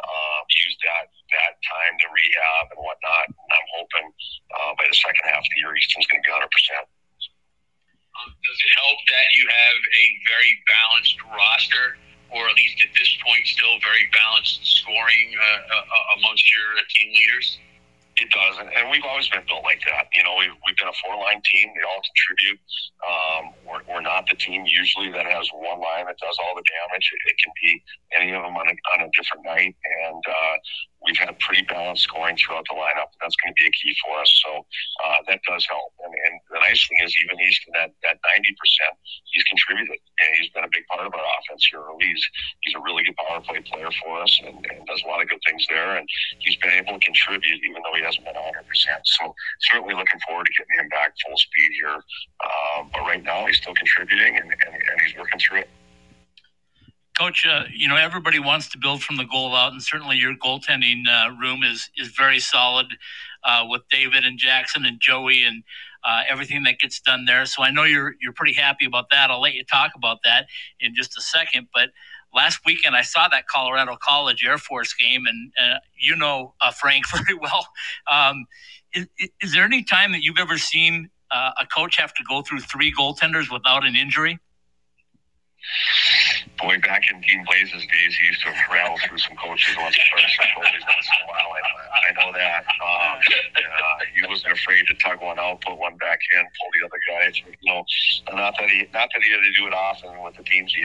[0.03, 3.27] Um, use that that time to rehab and whatnot.
[3.31, 4.07] And I'm hoping
[4.55, 6.51] uh, by the second half of the year, Easton's going to be 100.
[6.51, 6.85] percent
[8.19, 11.87] Um, does it help that you have a very balanced roster,
[12.35, 16.83] or at least at this point, still very balanced scoring uh, uh, amongst your uh,
[16.91, 17.59] team leaders?
[18.19, 20.11] It does, and, and we've always been built like that.
[20.11, 21.71] You know, we've, we've been a four-line team.
[21.71, 22.59] They all contribute.
[22.99, 26.67] Um, we're, we're not the team usually that has one line that does all the
[26.67, 27.07] damage.
[27.15, 27.71] It, it can be
[28.19, 30.57] any of them on a, on a different night, and uh,
[31.05, 33.11] we've had pretty balanced scoring throughout the lineup.
[33.21, 34.31] That's going to be a key for us.
[34.45, 34.51] So
[35.05, 35.93] uh, that does help.
[36.05, 38.95] And, and the nice thing is, even Easton, that that ninety percent,
[39.31, 41.85] he's contributed, and he's been a big part of our offense here.
[42.01, 42.23] He's
[42.63, 45.29] he's a really good power play player for us, and, and does a lot of
[45.31, 45.97] good things there.
[45.97, 46.07] And
[46.39, 49.01] he's been able to contribute, even though he hasn't been hundred percent.
[49.05, 49.35] So
[49.73, 51.99] certainly looking forward to getting him back full speed here.
[52.43, 55.71] Um, but right now, he's still contributing, and, and, and he's working through it.
[57.19, 60.35] Coach, uh, you know everybody wants to build from the goal out, and certainly your
[60.37, 62.87] goaltending uh, room is is very solid
[63.43, 65.65] uh, with David and Jackson and Joey and
[66.05, 67.45] uh, everything that gets done there.
[67.47, 69.31] So I know you're you're pretty happy about that.
[69.31, 70.47] I'll let you talk about that
[70.79, 71.69] in just a second.
[71.75, 71.91] But
[72.33, 76.71] last weekend I saw that Colorado College Air Force game, and uh, you know uh,
[76.71, 77.67] Frank very well.
[78.09, 78.47] Um,
[78.95, 79.09] is,
[79.43, 82.93] is there any time that you've ever seen a coach have to go through three
[82.93, 84.39] goaltenders without an injury?
[86.59, 90.37] Boy, back in Dean Blais's days, he used to rattle through some coaches once twice,
[90.37, 91.55] some in a while.
[91.55, 91.61] I,
[92.09, 92.65] I know that.
[92.83, 96.87] Um, uh, he wasn't afraid to tug one out, put one back in, pull the
[96.87, 97.31] other guy.
[97.63, 97.85] You know,
[98.35, 100.85] not that he not that he had to do it often with the teams he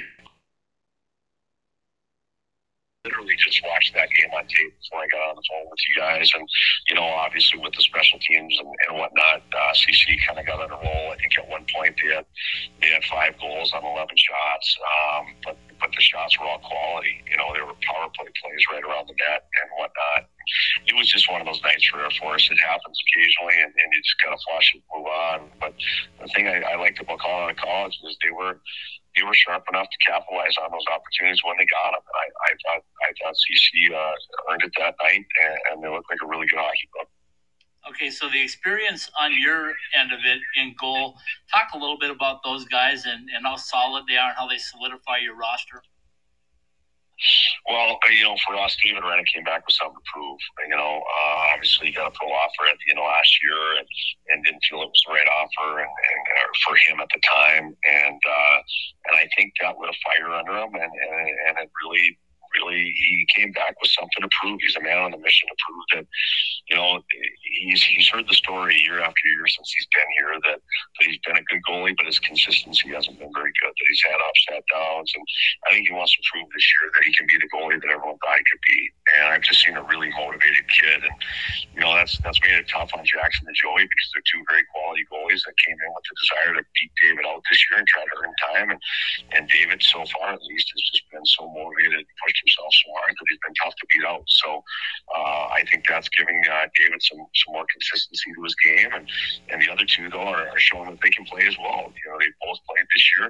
[3.04, 5.96] literally just watched that game on tape before I got on the phone with you
[6.00, 6.32] guys.
[6.40, 6.48] And,
[6.88, 10.64] you know, obviously with the special teams and, and whatnot, uh, CC kind of got
[10.64, 11.12] on a roll.
[11.12, 12.24] I think at one point they had,
[12.80, 14.68] they had five goals on 11 shots.
[14.80, 17.20] Um, but, but the shots were all quality.
[17.28, 20.32] You know, there were power play plays right around the net and whatnot.
[20.88, 22.48] It was just one of those nights for Air Force.
[22.48, 25.40] It happens occasionally and, and you just got to flush and move on.
[25.60, 25.76] But
[26.24, 28.64] the thing I, I liked about Colorado College is they were,
[29.16, 32.02] they were sharp enough to capitalize on those opportunities when they got them.
[32.02, 34.16] And I, I thought I thought CC uh,
[34.52, 37.08] earned it that night, and, and they looked like a really good hockey club.
[37.90, 41.18] Okay, so the experience on your end of it in goal,
[41.54, 44.48] talk a little bit about those guys and, and how solid they are and how
[44.48, 45.84] they solidify your roster.
[47.70, 50.40] Well, uh, you know, for us, David Hrenak came back with something to prove.
[50.68, 53.80] You know, uh, obviously he got a pro offer at the end of last year,
[53.80, 53.88] and,
[54.30, 57.22] and didn't feel it was the right offer, and, and or for him at the
[57.24, 58.58] time, and uh,
[59.08, 62.20] and I think that lit a fire under him, and and, and it really
[62.58, 64.60] really he came back with something to prove.
[64.62, 66.06] He's a man on a mission to prove that,
[66.70, 67.02] you know,
[67.42, 71.22] he's he's heard the story year after year since he's been here that, that he's
[71.26, 73.74] been a good goalie, but his consistency hasn't been very good.
[73.74, 75.26] That he's had ups and downs, and
[75.68, 77.90] I think he wants to prove this year that he can be the goalie that
[77.90, 78.80] everyone thought he could be.
[79.18, 81.18] And I've just seen a really motivated kid, and
[81.74, 84.66] you know that's that's made it tough on Jackson and Joey because they're two very
[84.70, 87.88] quality goalies that came in with the desire to beat David out this year and
[87.90, 88.68] try to earn time.
[88.78, 88.82] And
[89.34, 93.16] and David so far at least has just been so motivated, pushed himself so hard
[93.16, 94.24] that he's been tough to beat out.
[94.28, 94.64] So
[95.16, 99.06] uh, I think that's giving uh, David some some more consistency to his game, and
[99.50, 101.88] and the other two though are, are showing that they can play as well.
[101.88, 103.28] You know they both played this year.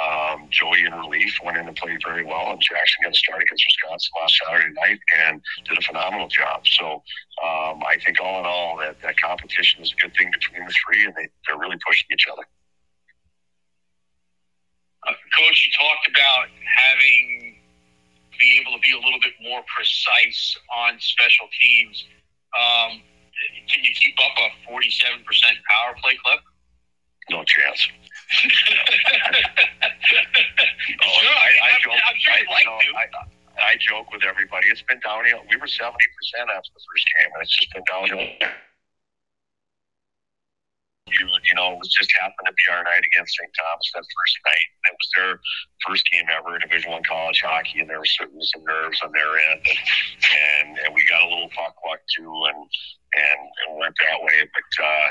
[0.00, 3.42] Um, Joey in relief went in and played very well, and Jackson got a start
[3.42, 6.66] against Wisconsin last Saturday night and did a phenomenal job.
[6.66, 7.02] So
[7.44, 10.72] um, I think all in all that that competition is a good thing between the
[10.72, 12.44] three, and they they're really pushing each other.
[15.06, 17.53] Uh, Coach, you talked about having
[18.38, 22.04] be able to be a little bit more precise on special teams.
[22.54, 23.02] Um,
[23.68, 26.40] can you keep up a 47% power play clip?
[27.30, 27.88] No chance.
[28.34, 28.50] sure,
[31.02, 31.92] Oh, I, I, joke.
[31.96, 32.92] I'm sure I, like you.
[32.96, 33.06] I,
[33.60, 34.68] I joke with everybody.
[34.68, 35.40] It's been downhill.
[35.48, 38.26] We were seventy percent after the first game, and it's just been downhill.
[41.04, 43.52] You, you know, it was just happened to be our night against St.
[43.52, 44.68] Thomas that first night.
[44.88, 45.32] It was their
[45.84, 49.12] first game ever in Division One college hockey, and there was certainly some nerves on
[49.12, 49.84] their end, and,
[50.32, 52.56] and and we got a little puck luck too, and
[53.14, 54.48] and, and went that way.
[54.48, 55.08] But uh,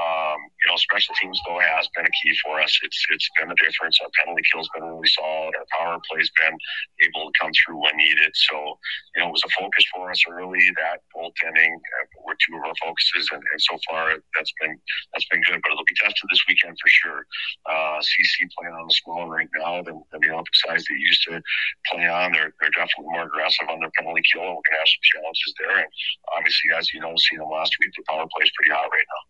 [0.00, 2.72] um, you know, special teams though has been a key for us.
[2.82, 4.00] It's it's been a difference.
[4.00, 5.52] Our penalty kill's been really solid.
[5.58, 6.56] Our power play's been
[7.02, 8.32] able to come through when needed.
[8.48, 8.78] So
[9.14, 10.64] you know, it was a focus for us early.
[10.78, 11.76] That goaltending
[12.24, 14.78] were two of our focuses, and, and so far that's been
[15.12, 15.60] that's been good.
[15.62, 17.20] But it'll be tested this weekend for sure.
[17.66, 21.22] Uh, CC playing on the small right now than, than the Olympic size they used
[21.28, 21.42] to
[21.90, 22.32] play on.
[22.32, 24.42] They're they're definitely more aggressive on their penalty kill.
[24.42, 25.90] We're gonna have some challenges there, and
[26.36, 29.08] obviously, as you know, seeing them last week, the power play is pretty hot right
[29.08, 29.22] now.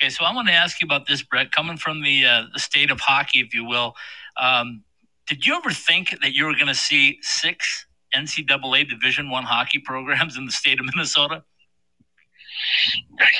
[0.00, 1.52] Okay, so I want to ask you about this, Brett.
[1.52, 3.94] Coming from the uh, the state of hockey, if you will,
[4.36, 4.82] um,
[5.28, 9.78] did you ever think that you were going to see six NCAA Division One hockey
[9.78, 11.42] programs in the state of Minnesota?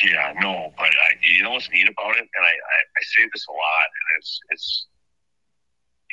[0.05, 3.29] Yeah, no, but I, you know what's neat about it, and I, I, I say
[3.33, 4.87] this a lot, and it's it's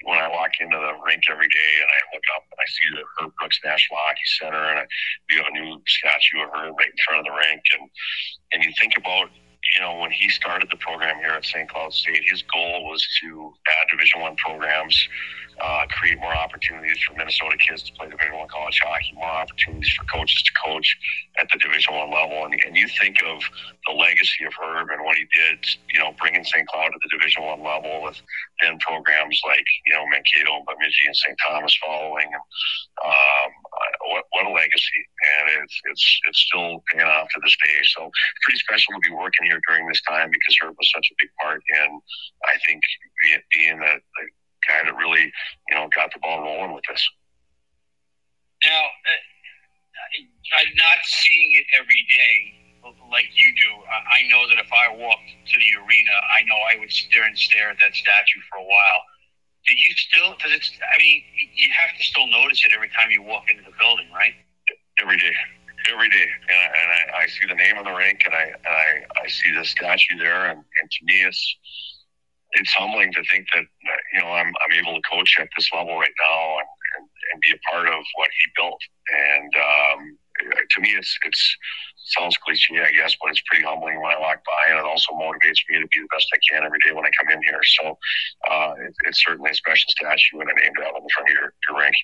[0.04, 2.88] when I walk into the rink every day and I look up and I see
[2.96, 4.86] the Herb Brooks National Hockey Center, and I,
[5.30, 7.90] we have a new statue of Herb right in front of the rink, and
[8.54, 9.30] and you think about
[9.74, 11.70] you know when he started the program here at St.
[11.70, 15.08] Cloud State, his goal was to add Division One programs,
[15.62, 19.92] uh, create more opportunities for Minnesota kids to play Division One college hockey, more opportunities
[19.92, 20.98] for coaches to coach
[21.38, 23.42] at the Division One level, and, and you think of
[23.88, 25.60] the legacy of Herb and what he did,
[25.94, 26.68] you know, bringing St.
[26.68, 28.22] Cloud to the Division One level with
[28.62, 31.38] then programs like you know Mankato Bemidji and St.
[31.48, 32.30] Thomas following,
[33.04, 33.52] um,
[34.32, 35.02] what, a legacy,
[35.40, 37.80] and it's it's it's still paying off to this day.
[37.96, 38.10] So
[38.44, 41.30] pretty special to be working here during this time because Herb was such a big
[41.42, 42.00] part in,
[42.46, 42.82] I think,
[43.54, 44.24] being, the, the
[44.68, 45.32] guy that really
[45.70, 47.04] you know got the ball rolling with this.
[48.66, 49.22] Now, uh,
[50.60, 52.60] I'm not seeing it every day
[53.12, 53.72] like you do.
[53.90, 57.38] I know that if I walked to the arena, I know I would stare and
[57.38, 59.02] stare at that statue for a while.
[59.68, 60.36] Do you still?
[60.40, 60.64] Does it?
[60.82, 61.22] I mean,
[61.56, 64.34] you have to still notice it every time you walk into the building, right?
[65.02, 65.36] every day,
[65.92, 68.44] every day, and, I, and I, I see the name on the rink, and I
[68.52, 68.90] and I,
[69.24, 71.56] I see the statue there, and, and to me, it's
[72.54, 73.66] it's humbling to think that
[74.14, 77.42] you know I'm I'm able to coach at this level right now and, and, and
[77.42, 81.58] be a part of what he built, and um, to me, it's it's
[82.18, 85.14] sounds cliche, I guess, but it's pretty humbling when I walk by, and it also
[85.14, 87.62] motivates me to be the best I can every day when I come in here.
[87.64, 87.98] So
[88.50, 91.30] uh, it, it's certainly a special statue and I name to have on the front
[91.30, 91.96] of your, your rink.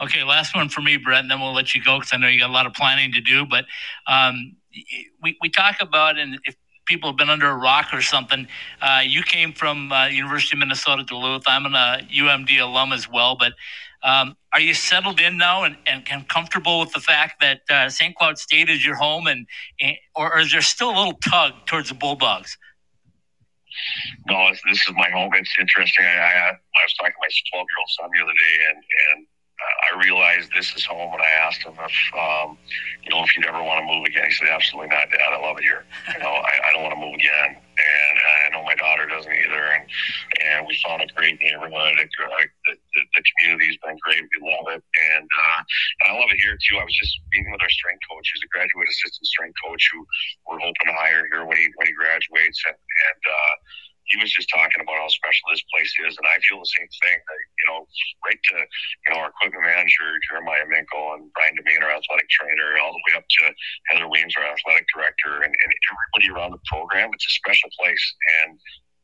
[0.00, 2.28] Okay, last one for me, Brett, and then we'll let you go because I know
[2.28, 3.44] you got a lot of planning to do.
[3.44, 3.64] But
[4.06, 4.56] um,
[5.22, 6.54] we, we talk about, and if
[6.86, 8.46] people have been under a rock or something,
[8.80, 11.42] uh, you came from uh, University of Minnesota Duluth.
[11.48, 13.36] I'm an uh, UMD alum as well.
[13.36, 13.54] But
[14.02, 17.88] um, are you settled in now and, and, and comfortable with the fact that uh,
[17.88, 18.14] St.
[18.16, 19.46] Cloud State is your home, and,
[19.80, 22.56] and or, is there still a little tug towards the Bulldogs?
[24.28, 25.30] No, this, is my home.
[25.34, 26.04] It's interesting.
[26.04, 28.76] I, I, I was talking to my 12 year old son the other day, and,
[28.76, 29.26] and
[29.58, 31.12] I realized this is home.
[31.12, 32.58] And I asked him if, um,
[33.02, 34.26] you know, if he'd ever want to move again.
[34.28, 35.32] He said, absolutely not, Dad.
[35.32, 35.84] I love it here.
[36.14, 37.58] You know, I, I don't want to move again.
[37.78, 39.64] And I know my daughter doesn't either.
[39.70, 39.84] And,
[40.46, 41.98] and we found a great neighborhood.
[41.98, 42.26] It, uh,
[42.66, 44.22] the, the, the community's been great.
[44.22, 44.82] We love it.
[44.82, 45.60] And, uh,
[46.02, 46.78] and I love it here, too.
[46.78, 50.06] I was just meeting with our strength coach, who's a graduate assistant strength coach who
[50.46, 52.62] we're hoping to hire here when he, when he graduates.
[52.66, 53.54] And, and, uh,
[54.08, 56.88] he was just talking about how special this place is, and I feel the same
[56.88, 57.18] thing.
[57.20, 57.80] That, you know,
[58.24, 62.80] right to you know our equipment manager Jeremiah Minko and Brian Demain, our athletic trainer,
[62.80, 63.42] all the way up to
[63.92, 67.12] Heather Weems, our athletic director, and, and everybody around the program.
[67.12, 68.04] It's a special place,
[68.44, 68.56] and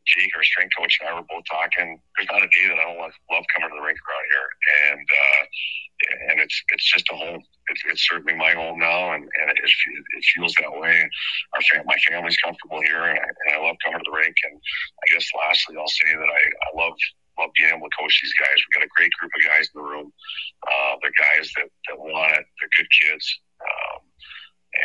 [0.07, 2.01] Jake, our strength coach, and I were both talking.
[2.17, 4.49] There's not a day that I don't love, coming to the rink around here,
[4.91, 5.43] and uh,
[6.31, 7.41] and it's it's just a home.
[7.73, 11.09] It's, it's certainly my home now, and, and it, it feels that way.
[11.57, 14.37] Our fam- my family's comfortable here, and I, and I love coming to the rink.
[14.45, 16.93] And I guess lastly, I'll say that I, I love
[17.39, 18.55] love being able to coach these guys.
[18.61, 20.13] We've got a great group of guys in the room.
[20.69, 22.45] Uh, they're guys that, that want it.
[22.61, 23.25] They're good kids,
[23.65, 24.01] um,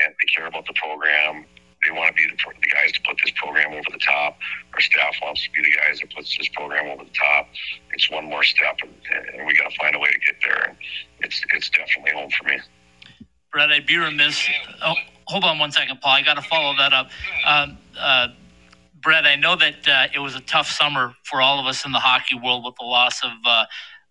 [0.02, 1.46] and they care about the program.
[1.90, 4.38] They want to be the, the guys to put this program over the top.
[4.74, 7.50] Our staff wants to be the guys that puts this program over the top.
[7.94, 8.94] It's one more step, and,
[9.34, 10.64] and we got to find a way to get there.
[10.70, 10.78] And
[11.22, 12.60] it's it's definitely home for me.
[13.52, 14.48] Brett, I'd be remiss.
[14.86, 14.94] Oh,
[15.26, 16.14] hold on one second, Paul.
[16.14, 17.10] I got to follow that up.
[17.46, 18.28] Um, uh,
[19.02, 21.92] Brett, I know that uh, it was a tough summer for all of us in
[21.92, 23.66] the hockey world with the loss of uh,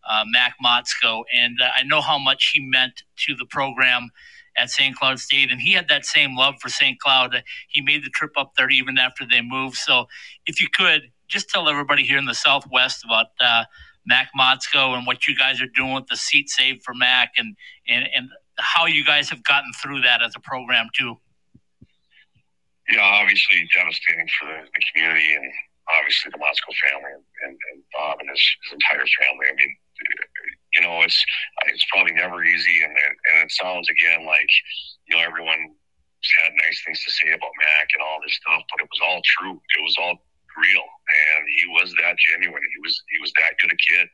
[0.09, 4.11] uh, Mac Motzko, and uh, I know how much he meant to the program
[4.59, 4.97] at St.
[4.97, 6.99] Cloud State, and he had that same love for St.
[7.01, 7.43] Cloud.
[7.69, 9.77] He made the trip up there even after they moved.
[9.77, 10.07] So,
[10.47, 13.65] if you could just tell everybody here in the Southwest about uh,
[14.07, 17.57] Mac Motzko and what you guys are doing with the seat saved for Mac, and
[17.87, 21.17] and and how you guys have gotten through that as a program too.
[22.91, 25.45] Yeah, obviously devastating for the, the community and
[25.93, 29.47] obviously the Motzko family and, and, and Bob and his, his entire family.
[29.49, 29.73] I mean,
[30.75, 31.19] you know, it's
[31.67, 34.51] it's probably never easy, and and it sounds again like
[35.09, 35.75] you know everyone
[36.43, 39.23] had nice things to say about Mac and all this stuff, but it was all
[39.39, 39.57] true.
[39.79, 40.19] It was all
[40.59, 42.63] real, and he was that genuine.
[42.63, 44.09] He was he was that good a kid.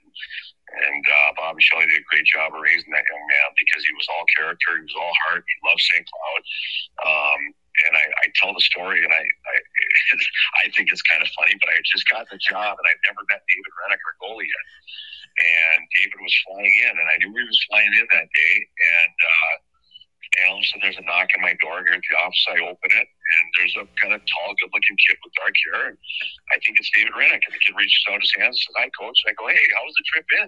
[0.74, 3.94] And uh, Bob Shelley did a great job of raising that young man because he
[3.94, 6.02] was all character, he was all heart, he loved St.
[6.02, 6.42] Cloud.
[7.04, 7.40] Um,
[7.84, 9.56] and I, I tell the story, and I, I,
[10.64, 13.22] I think it's kind of funny, but I just got the job, and I've never
[13.28, 14.66] met David Hrenak, our goalie yet.
[15.34, 18.54] And David was flying in, and I knew he was flying in that day.
[18.62, 19.54] And uh,
[20.42, 22.46] and all there's a knock on my door here at the office.
[22.50, 25.98] I open it, and there's a kind of tall, good-looking kid with dark hair, and
[26.50, 27.38] I think it's David Hrenak.
[27.38, 29.66] And the kid reaches out his hands and says, "Hi, coach." And I go, "Hey,
[29.74, 30.46] how was the trip in?"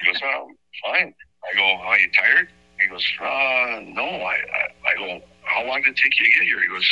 [0.00, 0.54] He goes, "Oh,
[0.86, 1.10] fine."
[1.42, 2.48] I go, "Are you tired?"
[2.78, 5.08] He goes, uh, "No." I, I I go,
[5.42, 6.88] "How long did it take you to get here?" He goes,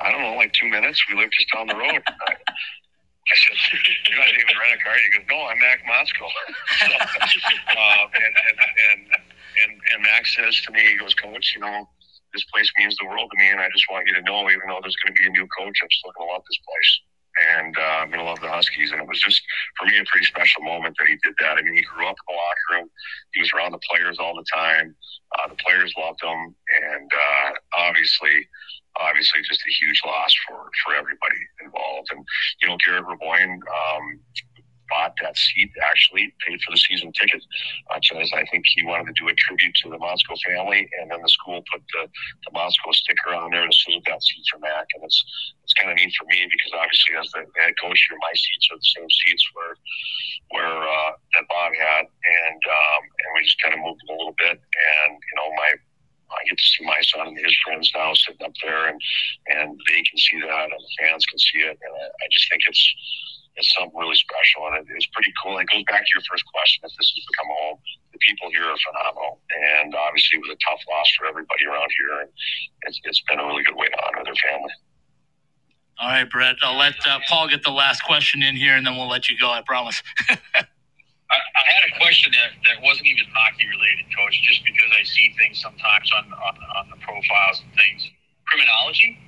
[0.00, 0.98] "I don't know, like two minutes.
[1.08, 2.02] We live just down the road."
[3.26, 3.58] I said,
[4.08, 6.26] "You're not David Hrenak, are you?" He goes, "No, I'm Mac Motzko."
[6.78, 9.26] so, uh, and, and, and
[9.62, 11.88] and and Max says to me, he goes, Coach, you know,
[12.32, 14.68] this place means the world to me, and I just want you to know, even
[14.68, 16.92] though there's going to be a new coach, I'm still going to love this place,
[17.56, 18.92] and uh, I'm going to love the Huskies.
[18.92, 19.40] And it was just
[19.78, 21.56] for me a pretty special moment that he did that.
[21.56, 22.86] I mean, he grew up in the locker room,
[23.32, 24.94] he was around the players all the time.
[25.38, 26.54] Uh, the players loved him,
[26.94, 28.46] and uh, obviously.
[29.00, 32.08] Obviously, just a huge loss for, for everybody involved.
[32.12, 32.24] And,
[32.62, 34.20] you know, Garrett Raboin, um,
[34.88, 37.42] bought that seat, actually paid for the season ticket,
[37.90, 41.10] uh, because I think he wanted to do a tribute to the Motzko family, and
[41.10, 42.08] then the school put the,
[42.46, 45.24] the Motzko sticker on there to salute that seat for Mac, and it's
[45.62, 48.68] it's kind of neat for me because obviously as the head coach here, my seats
[48.70, 49.74] are the same seats where
[50.54, 54.18] where uh, that Bob had, and um, and we just kind of moved them a
[54.18, 55.70] little bit, and you know my
[56.30, 59.00] I get to see my son and his friends now sitting up there, and
[59.46, 62.50] and they can see that, and the fans can see it, and I, I just
[62.50, 62.84] think it's
[63.56, 65.56] it's something really special, and it, it's pretty cool.
[65.58, 67.78] It goes back to your first question: if this has become home,
[68.12, 69.40] the people here are phenomenal,
[69.78, 72.30] and obviously it was a tough loss for everybody around here, and
[72.90, 74.74] it's, it's been a really good way to honor their family.
[75.98, 76.56] All right, Brett.
[76.60, 79.38] I'll let uh, Paul get the last question in here, and then we'll let you
[79.38, 79.48] go.
[79.50, 80.02] I promise.
[81.36, 85.04] I, I had a question that, that wasn't even hockey related, Coach, just because I
[85.04, 88.08] see things sometimes on, on, on the profiles and things.
[88.48, 89.18] Criminology?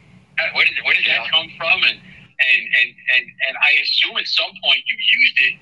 [0.40, 1.82] Uh, Where did, where did that come from?
[1.84, 2.88] And, and, and,
[3.18, 5.54] and, and I assume at some point you used it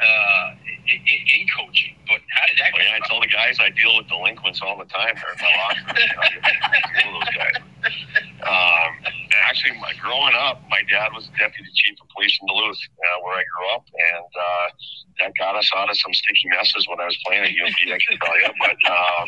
[0.00, 0.54] uh,
[0.90, 3.70] in, in, in coaching, but how did that Well, yeah, I tell the guys I
[3.70, 5.14] deal with delinquents all the time.
[5.14, 5.94] They're in my locker.
[5.96, 7.56] You know, I deal with those guys.
[8.44, 8.90] Um,
[9.48, 13.38] actually, my, growing up, my dad was deputy chief of police in Duluth, uh, where
[13.38, 14.66] I grew up, and uh,
[15.20, 17.80] that got us out of some sticky messes when I was playing at UMD.
[17.92, 19.26] I can tell you, but um,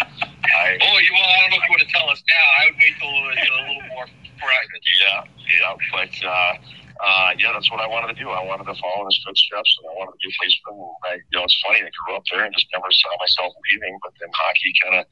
[0.52, 0.78] I.
[0.82, 2.46] Oh, you, well, I don't know if you want to tell us now.
[2.58, 3.22] I would wait till a
[3.62, 4.06] little more
[4.36, 4.84] private.
[5.00, 6.52] Yeah, yeah, but uh,
[7.00, 8.30] uh, yeah, that's what I wanted to do.
[8.30, 10.74] I wanted to follow in his footsteps, and I wanted to be a policeman.
[10.80, 11.84] And I, you know, it's funny.
[11.84, 13.94] I grew up there and just never saw myself leaving.
[14.00, 15.04] But then hockey kind of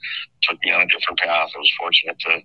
[0.49, 1.53] took me on a different path.
[1.53, 2.41] I was fortunate to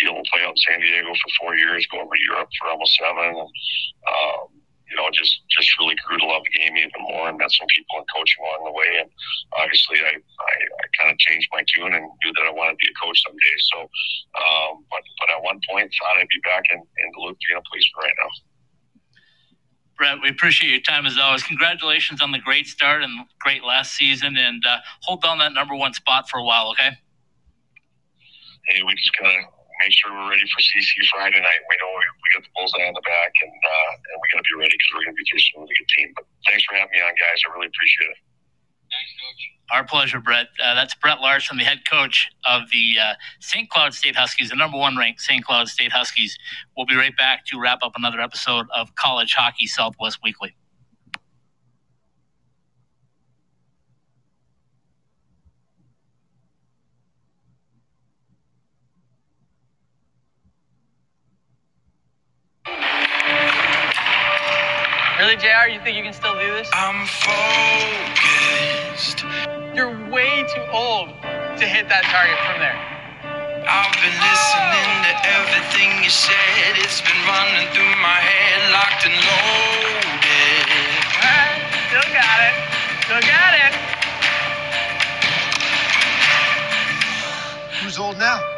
[0.00, 2.48] be able to play out in San Diego for four years, go over to Europe
[2.56, 3.50] for almost seven, and
[4.08, 4.48] um,
[4.88, 7.68] you know, just just really grew to love the game even more, and met some
[7.68, 9.04] people in coaching along the way.
[9.04, 9.08] And
[9.60, 12.82] obviously, I I, I kind of changed my tune and knew that I wanted to
[12.82, 13.56] be a coach someday.
[13.74, 17.60] So, um, but but at one point, thought I'd be back in in Duluth being
[17.60, 18.30] a policeman right now.
[19.98, 21.42] Brett, we appreciate your time as always.
[21.42, 25.74] Congratulations on the great start and great last season, and uh, hold down that number
[25.74, 26.96] one spot for a while, okay?
[28.68, 29.40] hey, we just gotta
[29.80, 31.60] make sure we're ready for CC Friday night.
[31.68, 34.44] We know we, we got the bullseye on the back, and uh, and we gotta
[34.44, 36.08] be ready because we're gonna be facing a really good team.
[36.16, 37.40] But thanks for having me on, guys.
[37.40, 38.20] I really appreciate it.
[38.98, 39.50] Thanks, Coach.
[39.70, 40.48] Our pleasure, Brett.
[40.64, 43.68] Uh, that's Brett Larson, the head coach of the uh, St.
[43.70, 45.44] Cloud State Huskies, the number one ranked St.
[45.44, 46.36] Cloud State Huskies.
[46.76, 50.56] We'll be right back to wrap up another episode of College Hockey Southwest Weekly.
[65.18, 65.68] Really, JR?
[65.68, 66.70] You think you can still do this?
[66.72, 68.37] I'm focused.
[68.98, 71.10] You're way too old
[71.54, 72.74] to hit that target from there.
[73.62, 76.74] I've been listening to everything you said.
[76.82, 80.66] It's been running through my head, locked and loaded.
[81.86, 82.54] Still got it.
[83.06, 83.72] Still got it.
[87.78, 88.57] Who's old now?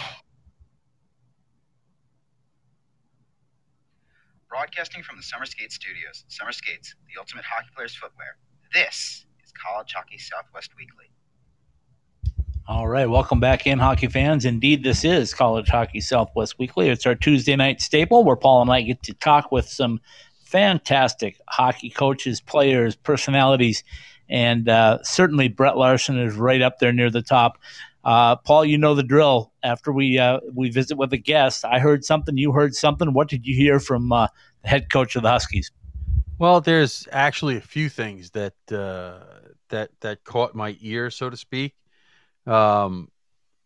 [4.51, 8.35] Broadcasting from the Summer Skates Studios, Summer Skates, the ultimate hockey player's footwear.
[8.73, 11.05] This is College Hockey Southwest Weekly.
[12.67, 14.43] All right, welcome back in, hockey fans.
[14.43, 16.89] Indeed, this is College Hockey Southwest Weekly.
[16.89, 20.01] It's our Tuesday night staple where Paul and I get to talk with some
[20.43, 23.85] fantastic hockey coaches, players, personalities,
[24.27, 27.57] and uh, certainly Brett Larson is right up there near the top.
[28.03, 29.51] Uh, Paul, you know the drill.
[29.63, 33.13] After we uh, we visit with a guest, I heard something, you heard something.
[33.13, 34.27] What did you hear from uh,
[34.63, 35.71] the head coach of the Huskies?
[36.39, 39.19] Well, there's actually a few things that uh,
[39.69, 41.75] that that caught my ear, so to speak,
[42.47, 43.09] um,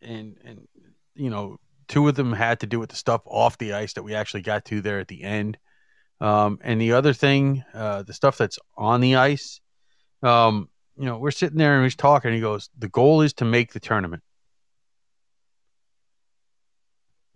[0.02, 0.68] and and
[1.14, 1.58] you know,
[1.88, 4.42] two of them had to do with the stuff off the ice that we actually
[4.42, 5.56] got to there at the end,
[6.20, 9.62] um, and the other thing, uh, the stuff that's on the ice.
[10.22, 10.68] Um,
[10.98, 12.34] you know, we're sitting there and he's talking.
[12.34, 14.22] he goes, "The goal is to make the tournament."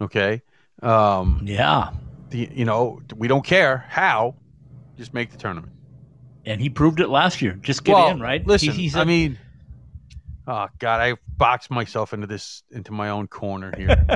[0.01, 0.43] Okay.
[0.83, 1.91] Um, yeah.
[2.31, 4.35] The, you know, we don't care how,
[4.97, 5.73] just make the tournament.
[6.47, 7.53] And he proved it last year.
[7.61, 8.47] Just get Well, in, right?
[8.47, 9.39] Listen, He- he's I a- mean,
[10.47, 14.07] oh god, I boxed myself into this into my own corner here.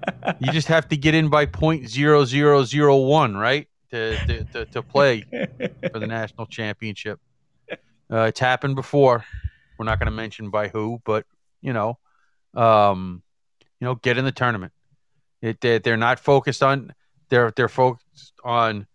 [0.40, 3.66] you just have to get in by point zero zero zero one, right?
[3.90, 5.24] To to, to, to play
[5.92, 7.18] for the national championship.
[8.10, 9.24] Uh, it's happened before.
[9.78, 11.26] We're not going to mention by who, but
[11.60, 11.98] you know,
[12.54, 13.22] um,
[13.80, 14.72] you know, get in the tournament.
[15.44, 16.94] It, they, they're not focused on
[17.28, 18.86] they're they're focused on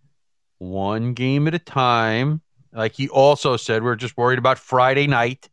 [0.57, 2.41] one game at a time.
[2.73, 5.47] Like he also said, we're just worried about Friday night.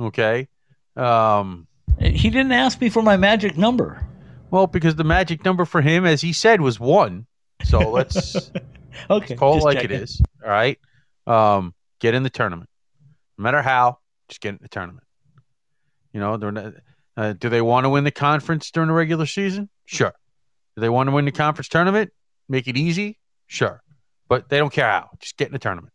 [0.00, 0.48] Okay.
[0.96, 1.66] Um,
[2.00, 4.02] he didn't ask me for my magic number.
[4.50, 7.26] Well, because the magic number for him, as he said, was one.
[7.64, 8.54] So let's okay,
[9.10, 9.90] let's call it like checking.
[9.90, 10.22] it is.
[10.42, 10.78] All right.
[11.26, 12.70] Um, get in the tournament.
[13.36, 13.98] No matter how,
[14.30, 15.04] just get in the tournament.
[16.14, 16.74] You know, they're not,
[17.18, 19.68] uh, do they want to win the conference during the regular season?
[19.84, 20.12] Sure.
[20.76, 22.10] Do they want to win the conference tournament?
[22.48, 23.18] Make it easy?
[23.46, 23.82] Sure.
[24.28, 25.10] But they don't care how.
[25.20, 25.92] Just get in the tournament.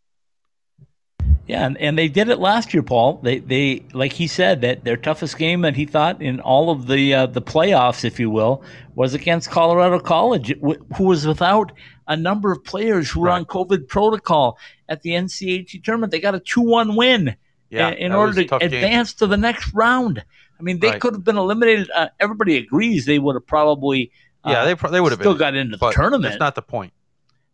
[1.48, 3.20] Yeah, and, and they did it last year, Paul.
[3.24, 6.86] They they like he said that their toughest game that he thought in all of
[6.86, 8.64] the uh, the playoffs, if you will,
[8.94, 11.72] was against Colorado College, who was without
[12.08, 14.60] a number of players who were on COVID protocol
[14.90, 16.12] at the NCAA tournament.
[16.12, 17.36] They got a two one win
[17.72, 18.72] Yeah, in, in order to tough game.
[18.72, 20.24] advance to the next round.
[20.60, 21.02] I mean, they Right.
[21.02, 21.90] could have been eliminated.
[21.96, 24.12] Uh, everybody agrees they would have probably
[24.46, 26.24] Yeah, uh, they pro- they would have still been, got into the tournament.
[26.24, 26.94] That's not the point.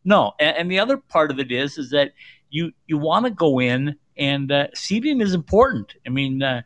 [0.04, 2.14] No, and, and the other part of it is is that
[2.50, 5.94] you you want to go in and uh, seeding is important.
[6.06, 6.62] I mean, uh,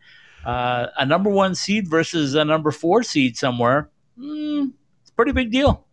[0.46, 4.72] uh, a number one seed versus a number four seed somewhere, mm,
[5.02, 5.86] it's a pretty big deal.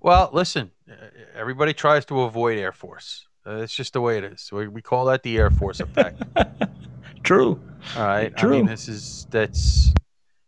[0.00, 0.70] Well, listen,
[1.34, 3.26] everybody tries to avoid Air Force.
[3.46, 4.50] Uh, it's just the way it is.
[4.52, 6.22] We, we call that the Air Force effect.
[7.28, 7.60] True.
[7.94, 8.34] All right.
[8.34, 8.54] True.
[8.54, 9.92] I mean, this is that's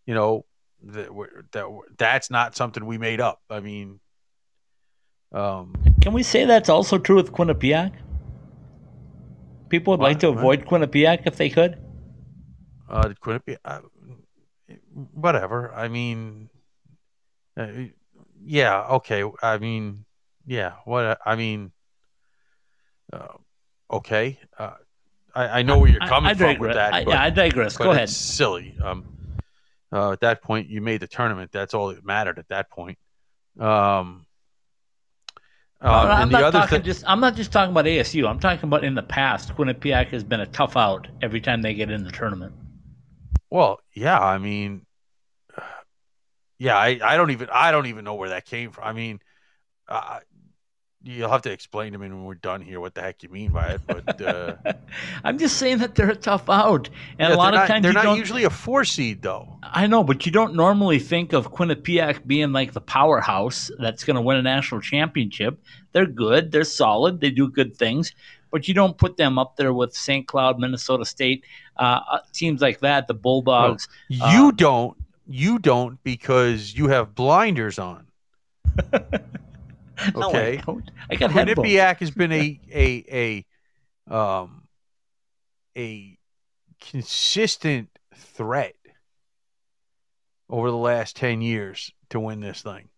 [0.06, 0.46] you know
[0.82, 3.42] that we're- that we're- that's not something we made up.
[3.50, 4.00] I mean,
[5.30, 7.92] um, Can we say that's also true with Quinnipiac?
[9.68, 10.38] People would like to What?
[10.38, 11.76] avoid Quinnipiac if they could.
[12.88, 13.56] uh, could it be?
[13.62, 13.82] Uh,
[15.12, 15.74] whatever.
[15.74, 16.48] I mean,
[17.58, 17.68] uh,
[18.42, 18.86] yeah.
[18.96, 19.22] Okay.
[19.42, 20.06] I mean,
[20.46, 20.76] yeah.
[20.86, 21.18] What?
[21.26, 21.72] I mean,
[23.12, 23.36] uh,
[23.90, 24.40] okay.
[24.58, 24.76] Uh,
[25.34, 26.60] I, I know where you're coming I from digress.
[26.60, 26.94] with that.
[26.94, 27.76] I- but- yeah, I digress.
[27.76, 28.08] Go ahead.
[28.10, 28.76] Silly.
[28.82, 29.04] Um,
[29.92, 31.50] uh, at that point, you made the tournament.
[31.52, 32.96] That's all that mattered at that point.
[33.58, 34.24] Um,
[35.82, 37.04] uh, I'm and not the other talking thing, just.
[37.06, 38.28] I'm not just talking about ASU.
[38.28, 39.54] I'm talking about in the past.
[39.56, 42.54] Quinnipiac has been a tough out every time they get in the tournament.
[43.50, 44.18] well, yeah.
[44.20, 44.84] I mean,
[46.58, 46.76] yeah.
[46.76, 48.84] I, I don't even I don't even know where that came from.
[48.84, 49.20] I mean,
[49.88, 50.20] uh,
[51.02, 53.52] you'll have to explain to me when we're done here what the heck you mean
[53.52, 53.80] by it.
[53.86, 54.56] But uh,
[55.24, 56.88] I'm just saying that they're a tough out,
[57.18, 59.58] and yeah, a lot of not, times they're not usually a four seed though.
[59.62, 64.16] I know, but you don't normally think of Quinnipiac being like the powerhouse that's going
[64.16, 65.58] to win a national championship.
[65.92, 68.12] They're good, they're solid, they do good things,
[68.50, 70.26] but you don't put them up there with St.
[70.26, 71.44] Cloud, Minnesota State,
[71.76, 73.88] uh, teams like that, the Bulldogs.
[74.10, 74.96] Well, you um, don't.
[75.32, 78.08] You don't because you have blinders on.
[80.16, 80.62] No, I Okay.
[81.10, 81.30] I got.
[81.30, 83.44] Quinnipiac has been a a
[84.08, 84.68] a um
[85.76, 86.18] a
[86.80, 88.74] consistent threat
[90.48, 92.88] over the last 10 years to win this thing.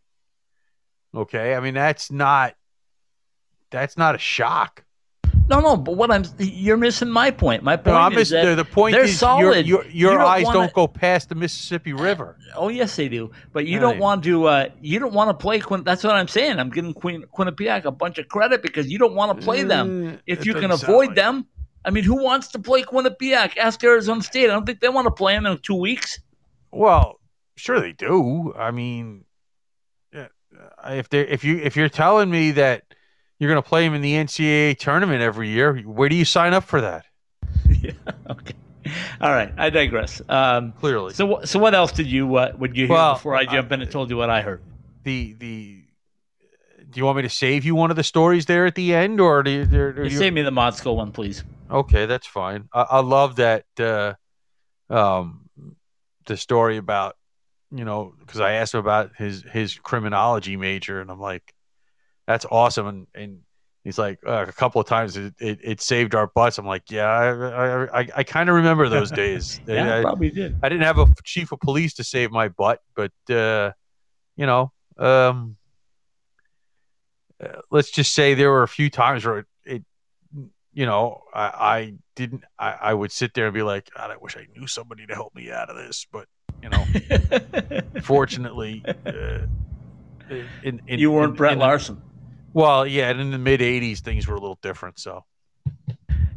[1.14, 1.55] Okay?
[1.55, 2.55] I mean that's not
[3.70, 4.84] that's not a shock.
[5.53, 7.62] No, no, but what I'm you're missing my point.
[7.62, 9.66] My point No, is that the, the point they're is your solid.
[9.66, 12.38] your, You your don't eyes wanna- don't go past the Mississippi River.
[12.57, 13.30] Oh yes, they do.
[13.53, 14.46] But you Yeah, don't want to.
[14.46, 15.61] Uh, you don't want to play.
[15.61, 16.59] Quin- that's what I'm saying.
[16.59, 20.09] I'm giving Quin- Quinnipiac a bunch of credit because you don't want to play them.
[20.09, 21.46] Eh, If it you can avoid like them,
[21.84, 23.59] I mean, who wants to play Quinnipiac?
[23.59, 24.44] Ask Arizona State.
[24.44, 26.18] I don't think they want to play them in two weeks.
[26.70, 27.20] Well,
[27.57, 28.55] sure they do.
[28.57, 29.26] I mean,
[30.16, 30.28] uh,
[30.86, 32.84] if they if you if you're telling me that
[33.43, 36.55] you're going to play them in the NCAA tournament every year, where do you sign
[36.55, 37.05] up for that?
[37.68, 37.90] yeah.
[38.30, 38.55] Okay.
[39.20, 39.53] All right.
[39.59, 40.22] I digress.
[40.28, 43.45] Um, Clearly, so, so what else did you uh, would you hear Well, before I
[43.45, 44.61] jump in and told you what I heard?
[45.05, 45.82] the the
[46.90, 49.18] do you want me to save you one of the stories there at the end,
[49.20, 49.64] or do you?
[49.64, 51.43] do You you- save me the Motzko one, please.
[51.70, 52.68] Okay, that's fine.
[52.72, 53.64] I, I love that.
[53.80, 54.14] Uh,
[54.90, 55.49] um,
[56.26, 57.16] the story about
[57.70, 61.55] you know because I asked him about his his criminology major, and I'm like,
[62.33, 63.41] that's awesome, and and
[63.85, 66.59] he's like uh, a couple of times it, it, it saved our butts.
[66.59, 69.61] I'm like, yeah, I I, I, I kind of remember those days.
[69.66, 70.57] Yeah, I, probably did.
[70.62, 73.72] I didn't have a chief of police to save my butt, but uh,
[74.37, 75.57] you know, um,
[77.43, 79.85] uh, let's just say there were a few times where it, it
[80.72, 82.45] you know, I, I didn't.
[82.59, 85.14] I, I would sit there and be like, God, I wish I knew somebody to
[85.14, 86.26] help me out of this, but
[86.62, 86.85] you know,
[88.03, 89.47] fortunately, uh,
[90.62, 92.01] in, in, you weren't in- Brett Larson.
[92.53, 94.98] Well, yeah, and in the mid '80s, things were a little different.
[94.98, 95.24] So,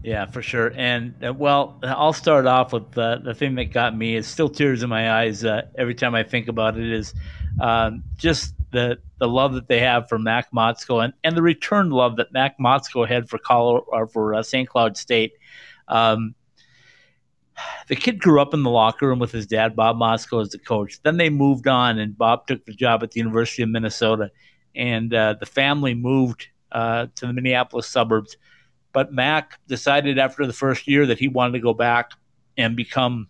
[0.03, 0.71] Yeah, for sure.
[0.75, 4.15] And uh, well, I'll start off with uh, the thing that got me.
[4.15, 6.91] is still tears in my eyes uh, every time I think about it.
[6.91, 7.13] Is
[7.59, 11.89] um, just the the love that they have for Mac Motzko and, and the return
[11.89, 14.67] love that Mac Motzko had for Colo, or for uh, St.
[14.67, 15.33] Cloud State.
[15.87, 16.35] Um,
[17.87, 20.59] the kid grew up in the locker room with his dad, Bob Motzko, as the
[20.59, 21.01] coach.
[21.03, 24.31] Then they moved on, and Bob took the job at the University of Minnesota,
[24.75, 28.37] and uh, the family moved uh, to the Minneapolis suburbs.
[28.93, 32.11] But Mac decided after the first year that he wanted to go back
[32.57, 33.27] and become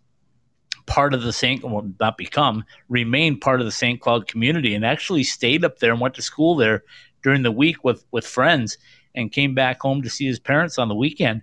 [0.86, 1.64] part of the St.
[1.64, 4.00] Well, not become, remain part of the St.
[4.00, 6.84] Cloud community, and actually stayed up there and went to school there
[7.24, 8.78] during the week with with friends,
[9.16, 11.42] and came back home to see his parents on the weekend.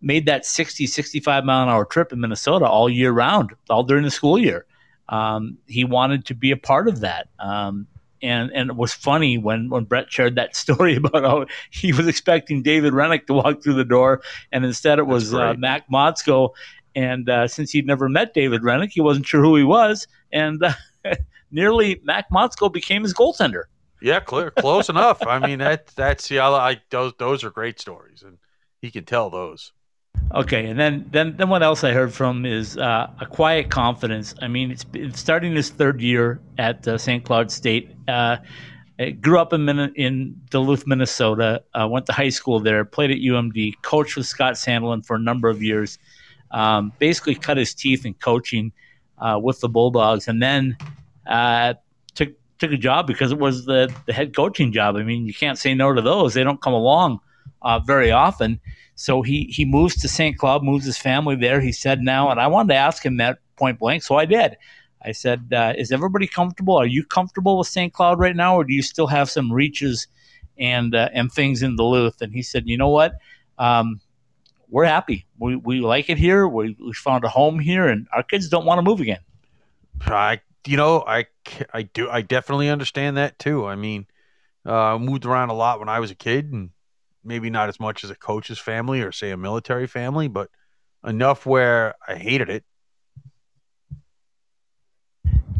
[0.00, 4.04] Made that 60, 65 mile an hour trip in Minnesota all year round, all during
[4.04, 4.66] the school year.
[5.08, 7.28] Um, he wanted to be a part of that.
[7.38, 7.86] Um,
[8.22, 12.06] and and it was funny when when Brett shared that story about how he was
[12.06, 15.54] expecting David Hrenak to walk through the door, and instead it was uh.
[15.58, 16.50] Mac Motzko.
[16.94, 20.62] And uh, since he'd never met David Hrenak, he wasn't sure who he was, and
[20.62, 20.74] uh,
[21.50, 23.62] nearly Mac Motzko became his goaltender.
[24.02, 25.26] yeah, clear, close enough.
[25.26, 27.14] I mean, that that's yeah, I those.
[27.18, 28.36] Those are great stories, and
[28.82, 29.72] he can tell those.
[30.34, 34.34] Okay, and then then then what else I heard from is uh, a quiet confidence.
[34.40, 37.22] I mean, it's, it's starting his third year at uh, St.
[37.22, 37.94] Cloud State.
[38.08, 38.38] Uh,
[39.20, 41.62] grew up in in Duluth, Minnesota.
[41.74, 42.82] Uh, went to high school there.
[42.86, 43.74] Played at UMD.
[43.82, 45.98] Coached with Scott Sandlin for a number of years.
[46.50, 48.72] Um, basically, cut his teeth in coaching
[49.18, 50.78] uh, with the Bulldogs, and then
[51.26, 51.74] uh,
[52.14, 54.96] took took a job because it was the the head coaching job.
[54.96, 56.32] I mean, you can't say no to those.
[56.32, 57.20] They don't come along
[57.62, 58.60] uh, very often.
[58.94, 60.36] So he he moves to St.
[60.36, 61.60] Cloud, moves his family there.
[61.60, 64.56] He said now, and I wanted to ask him that point blank, so I did.
[65.04, 66.76] I said, uh, "Is everybody comfortable?
[66.76, 67.92] Are you comfortable with St.
[67.92, 70.06] Cloud right now, or do you still have some reaches
[70.58, 73.14] and uh, and things in Duluth?" And he said, "You know what?
[73.58, 74.00] Um,
[74.68, 75.26] we're happy.
[75.38, 76.46] We we like it here.
[76.46, 79.20] We we found a home here, and our kids don't want to move again."
[80.06, 81.26] I, you know, I,
[81.72, 83.66] I do, I definitely understand that too.
[83.66, 84.06] I mean,
[84.66, 86.70] uh, I moved around a lot when I was a kid, and
[87.24, 90.50] maybe not as much as a coach's family or say a military family, but
[91.04, 92.64] enough where I hated it.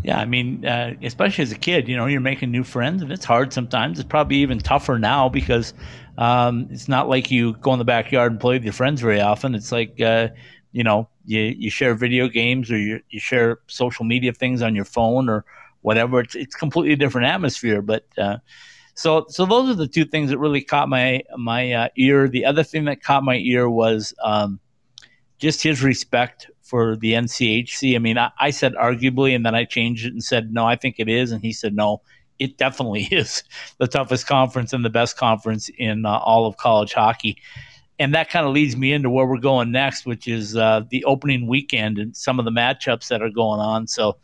[0.02, 3.12] Yeah, I mean, uh, especially as a kid, you know, you're making new friends, and
[3.12, 3.98] it's hard sometimes.
[4.00, 5.74] It's probably even tougher now because
[6.18, 9.20] um, it's not like you go in the backyard and play with your friends very
[9.20, 9.54] often.
[9.54, 10.28] It's like, uh,
[10.72, 14.74] you know, you, you share video games or you, you share social media things on
[14.74, 15.44] your phone or
[15.82, 16.20] whatever.
[16.20, 17.80] It's it's completely different atmosphere.
[17.80, 18.38] But uh,
[18.94, 22.28] so so those are the two things that really caught my my uh, ear.
[22.28, 24.60] The other thing that caught my ear was um,
[25.38, 27.94] just his respect for the NCHC.
[27.94, 30.76] I mean, I, I said arguably, and then I changed it and said no, I
[30.76, 32.02] think it is, and he said no,
[32.38, 33.42] it definitely is
[33.78, 37.36] the toughest conference and the best conference in uh, all of college hockey.
[37.98, 41.04] and that kind of leads me into where we're going next, which is uh, the
[41.04, 43.86] opening weekend and some of the matchups that are going on.
[43.86, 44.16] So,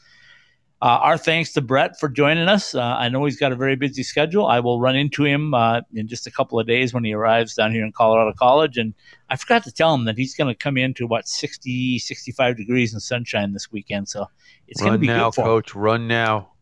[0.80, 2.74] uh, our thanks to Brett for joining us.
[2.74, 4.46] Uh, I know he's got a very busy schedule.
[4.46, 7.54] I will run into him uh, in just a couple of days when he arrives
[7.54, 8.78] down here in Colorado College.
[8.78, 8.94] And
[9.28, 12.92] I forgot to tell him that he's going to come into what 60, 65 degrees
[12.92, 14.08] and sunshine this weekend.
[14.08, 14.26] So
[14.68, 15.46] it's going to be now, good for him.
[15.46, 15.74] coach.
[15.74, 16.52] Run now.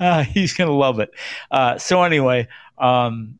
[0.00, 1.10] Uh, he's gonna love it.
[1.50, 2.48] Uh, so anyway,
[2.78, 3.38] um,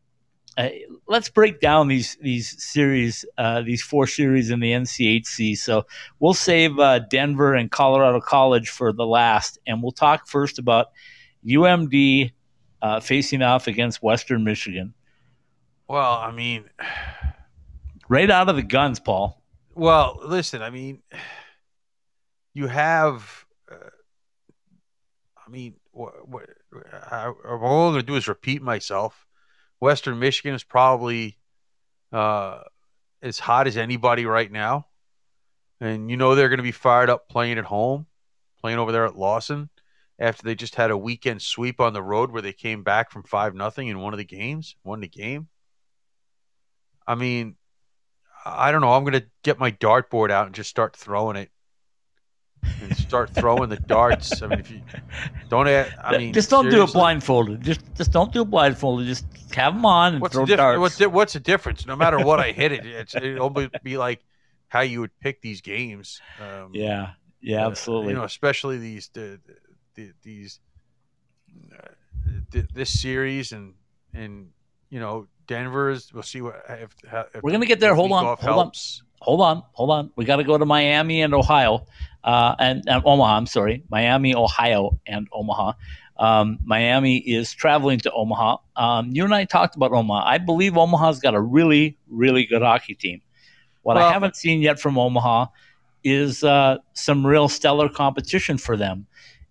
[0.56, 0.68] uh,
[1.06, 5.56] let's break down these these series, uh, these four series in the NCHC.
[5.56, 5.86] So
[6.18, 10.88] we'll save uh, Denver and Colorado College for the last, and we'll talk first about
[11.46, 12.32] UMD
[12.82, 14.94] uh, facing off against Western Michigan.
[15.88, 16.64] Well, I mean,
[18.08, 19.42] Right out of the guns, Paul.
[19.74, 20.62] well, listen.
[20.62, 21.02] I mean,
[22.54, 23.44] you have.
[23.70, 23.90] Uh,
[25.44, 26.48] I mean, what, what
[27.10, 29.25] I, all I'm going to do is repeat myself.
[29.86, 31.38] Western Michigan is probably
[32.12, 32.58] uh,
[33.22, 34.88] as hot as anybody right now,
[35.80, 38.06] and you know they're going to be fired up playing at home,
[38.60, 39.70] playing over there at Lawson
[40.18, 43.22] after they just had a weekend sweep on the road where they came back from
[43.22, 45.46] five nothing in one of the games, won the game.
[47.06, 47.54] I mean,
[48.44, 48.92] I don't know.
[48.92, 51.52] I'm going to get my dartboard out and just start throwing it.
[52.82, 54.42] And start throwing the darts.
[54.42, 54.82] I mean, if you
[55.48, 57.62] don't, add, I mean, just don't do it blindfolded.
[57.62, 59.06] Just just don't do it blindfolded.
[59.06, 60.58] Just have them on and What's throw the difference?
[60.66, 60.80] darts.
[60.80, 61.86] What's the, what's the difference?
[61.86, 64.24] No matter what I hit it, it's, it'll be- be like
[64.68, 66.20] how you would pick these games.
[66.40, 68.08] Um, yeah, yeah, uh, absolutely.
[68.10, 69.40] You know, especially these the,
[69.94, 70.60] the, these
[71.72, 71.88] uh,
[72.50, 73.74] th- this series and
[74.12, 74.50] and
[74.90, 76.12] you know Denver's.
[76.12, 76.94] We'll see what if,
[77.34, 77.94] if We're gonna get there.
[77.94, 78.72] Hold on, hold on.
[79.20, 80.10] hold on, hold on.
[80.16, 81.86] We got to go to Miami and Ohio,
[82.26, 83.36] and, and Omaha.
[83.36, 85.72] I'm sorry, Miami, Ohio, and Omaha.
[86.18, 88.56] Um, Miami is traveling to Omaha.
[88.74, 90.26] Um, you and I talked about Omaha.
[90.26, 93.20] I believe Omaha's got a really, really good hockey team.
[93.82, 95.46] What I haven't seen yet from Omaha
[96.02, 99.06] is uh, some real stellar competition for them.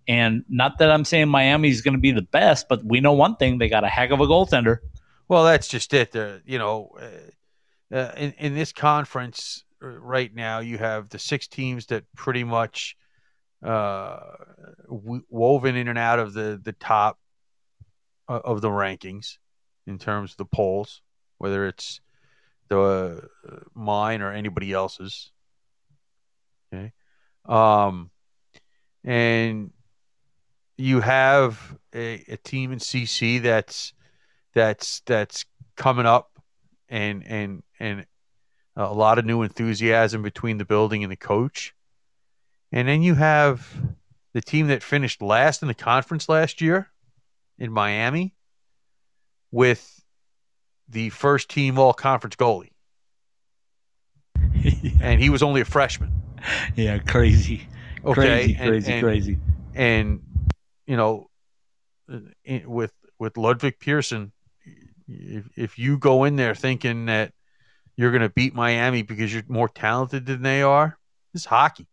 [0.07, 3.35] And not that I'm saying Miami's going to be the best, but we know one
[3.37, 4.79] thing: they got a heck of a goaltender.
[5.27, 6.11] Well, that's just it.
[6.11, 11.19] The you know, uh, uh, in in this conference uh, right now, you have the
[11.19, 12.95] six teams that pretty much
[13.63, 14.19] uh,
[14.87, 17.19] woven in and out of the the top
[18.27, 19.37] uh, of the rankings
[19.87, 21.01] in terms of the polls,
[21.37, 22.01] whether it's
[22.69, 25.31] the uh, mine or anybody else's.
[26.73, 26.91] Okay,
[27.45, 28.09] um,
[29.03, 29.71] and
[30.77, 33.93] you have a, a team in CC that's
[34.53, 36.31] that's that's coming up
[36.89, 38.05] and and and
[38.75, 41.73] a lot of new enthusiasm between the building and the coach.
[42.71, 43.67] And then you have
[44.33, 46.89] the team that finished last in the conference last year
[47.57, 48.35] in Miami
[49.51, 50.03] with
[50.89, 52.71] the first team all conference goalie.
[55.01, 56.11] And he was only a freshman.
[56.75, 57.67] yeah, crazy,
[58.03, 58.13] Okay.
[58.13, 59.37] crazy, and- crazy, and- crazy.
[59.73, 60.21] and
[60.87, 61.27] you know
[62.65, 64.31] with with Ludvig Persson
[65.07, 67.33] if, if you go in there thinking that
[67.97, 70.97] you're going to beat Miami because you're more talented than they are
[71.33, 71.87] It's hockey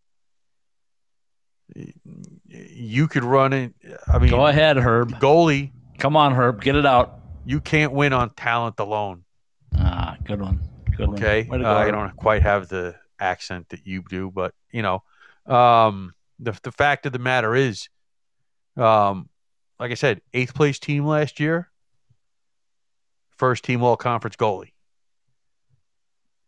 [2.48, 3.74] you could run it
[4.06, 5.12] I mean Go ahead, Herb.
[5.20, 6.60] goalie Come on, Herb.
[6.62, 7.20] Get it out.
[7.44, 9.24] you can't win on talent alone
[9.78, 10.60] Ah, good one.
[10.96, 11.62] Good okay one.
[11.62, 15.02] Go, uh, I don't quite have the accent that you do but you know
[15.46, 17.88] um the the fact of the matter is
[18.76, 19.28] um
[19.78, 21.70] like I said eighth place team last year
[23.30, 24.71] first team all conference goalie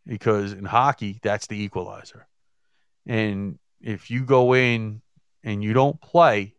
[0.06, 2.26] because in hockey that's the equalizer
[3.06, 5.02] and if you go in
[5.42, 6.54] and you don't play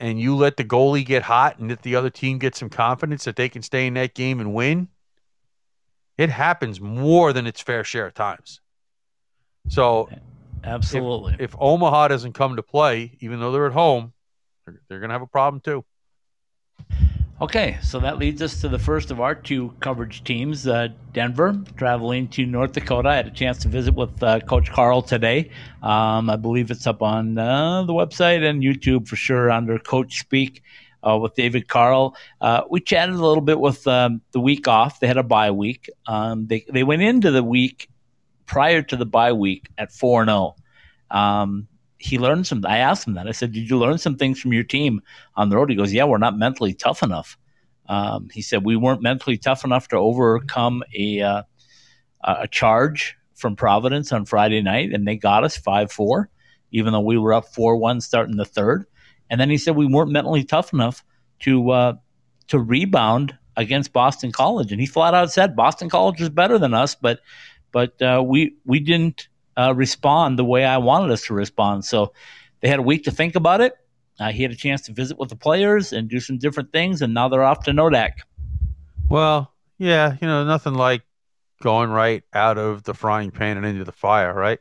[0.00, 3.24] and you let the goalie get hot and let the other team get some confidence
[3.24, 4.88] that they can stay in that game and win,
[6.18, 8.60] it happens more than its fair share of times.
[9.68, 10.08] So
[10.62, 11.36] Absolutely.
[11.38, 14.12] if Omaha doesn't come to play, even though they're at home,
[14.66, 15.84] they're, they're going to have a problem too.
[17.40, 21.60] Okay, so that leads us to the first of our two coverage teams, uh, Denver,
[21.76, 23.08] traveling to North Dakota.
[23.08, 25.50] I had a chance to visit with uh, Coach Carle today.
[25.82, 30.20] Um, I believe it's up on uh, the website and YouTube for sure under Coach
[30.20, 30.62] Speak
[31.02, 32.14] uh, with David Carle.
[32.40, 35.00] Uh, we chatted a little bit with um, the week off.
[35.00, 35.90] They had a bye week.
[36.06, 37.88] Um, they, they went into the week
[38.46, 40.54] prior to the bye week at 4 0.
[42.04, 42.62] He learned some.
[42.66, 43.26] I asked him that.
[43.26, 45.00] I said, "Did you learn some things from your team
[45.36, 47.38] on the road?" He goes, "Yeah, we're not mentally tough enough."
[47.88, 51.42] Um, he said we weren't mentally tough enough to overcome a uh,
[52.22, 56.28] a charge from Providence on Friday night, and they got us five four,
[56.72, 58.84] even though we were up four one starting the third.
[59.30, 61.02] And then he said we weren't mentally tough enough
[61.40, 61.92] to uh,
[62.48, 66.74] to rebound against Boston College, and he flat out said Boston College is better than
[66.74, 67.20] us, but
[67.72, 71.84] but uh, we we didn't uh, respond the way I wanted us to respond.
[71.84, 72.12] So
[72.60, 73.74] they had a week to think about it.
[74.18, 77.02] Uh, he had a chance to visit with the players and do some different things,
[77.02, 78.12] and now they're off to Nodak.
[79.08, 81.02] Well, yeah, you know, nothing like
[81.62, 84.60] going right out of the frying pan and into the fire, right?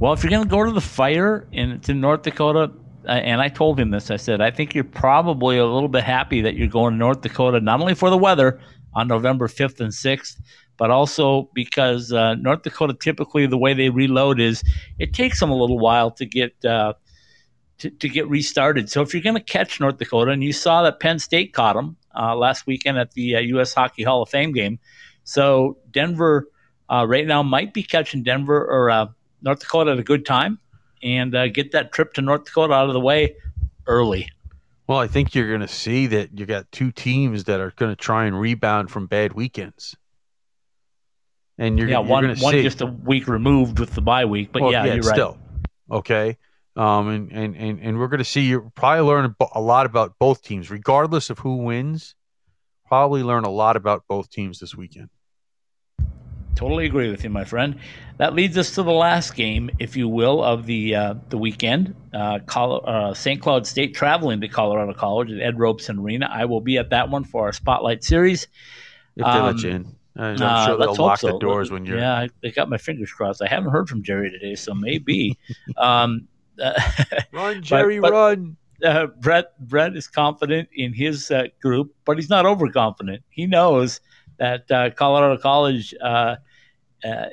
[0.00, 2.72] Well, if you're going to go to the fire and it's in North Dakota,
[3.06, 6.02] uh, and I told him this, I said, I think you're probably a little bit
[6.02, 8.60] happy that you're going to North Dakota, not only for the weather
[8.94, 10.40] on November 5th and 6th,
[10.76, 14.62] but also because uh, North Dakota typically the way they reload is
[14.98, 16.94] it takes them a little while to get uh,
[17.78, 18.90] to, to get restarted.
[18.90, 21.74] So if you're going to catch North Dakota, and you saw that Penn State caught
[21.74, 23.76] them uh, last weekend at the U.S.
[23.76, 24.78] Uh, Hockey Hall of Fame game,
[25.24, 26.48] so Denver
[26.90, 29.06] uh, right now might be catching Denver or uh,
[29.40, 30.58] North Dakota at a good time
[31.02, 33.34] and get that trip to North Dakota out of the way
[33.86, 34.28] early.
[34.86, 37.92] Well, I think you're going to see that you got two teams that are going
[37.92, 39.96] to try and rebound from bad weekends
[41.58, 44.62] and you're yeah you're one one just a week removed with the bye week, but
[44.62, 45.14] well, yeah, you're right.
[45.14, 45.38] still
[45.90, 46.36] okay.
[46.74, 50.14] Um, and, and, and, and we're going to see you probably learn a lot about
[50.18, 52.14] both teams, regardless of who wins.
[52.86, 55.10] Probably learn a lot about both teams this weekend.
[56.54, 57.78] Totally agree with you, my friend.
[58.18, 61.94] That leads us to the last game, if you will, of the uh, the weekend.
[62.12, 63.40] Uh, Col- uh, St.
[63.40, 66.28] Cloud State traveling to Colorado College at Ed Robson Arena.
[66.30, 68.46] I will be at that one for our Spotlight Series.
[69.16, 71.32] If they let you Um, in, I'm uh, sure they'll lock so.
[71.32, 71.98] the doors when you're.
[71.98, 73.42] Yeah, I, got my fingers crossed.
[73.42, 75.38] I haven't heard from Jerry today, so maybe.
[75.78, 76.28] um,
[76.62, 76.78] uh,
[77.32, 78.56] Run, Jerry, but- run!
[78.84, 83.22] uh, Brett Brett is confident in his uh, group, but he's not overconfident.
[83.30, 84.00] He knows
[84.42, 86.34] that uh, Colorado College uh,
[87.04, 87.26] uh,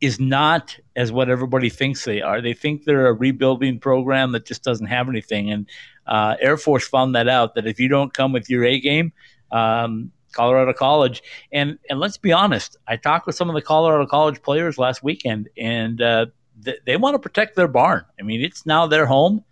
[0.00, 2.40] is not as what everybody thinks they are.
[2.40, 5.52] They think they're a rebuilding program that just doesn't have anything.
[5.52, 5.68] And
[6.04, 9.12] uh, Air Force found that out that if you don't come with your A game,
[9.52, 14.06] um, Colorado College, and and let's be honest, I talked with some of the Colorado
[14.06, 16.26] College players last weekend, and uh,
[16.64, 18.04] th- they want to protect their barn.
[18.18, 19.44] I mean, it's now their home.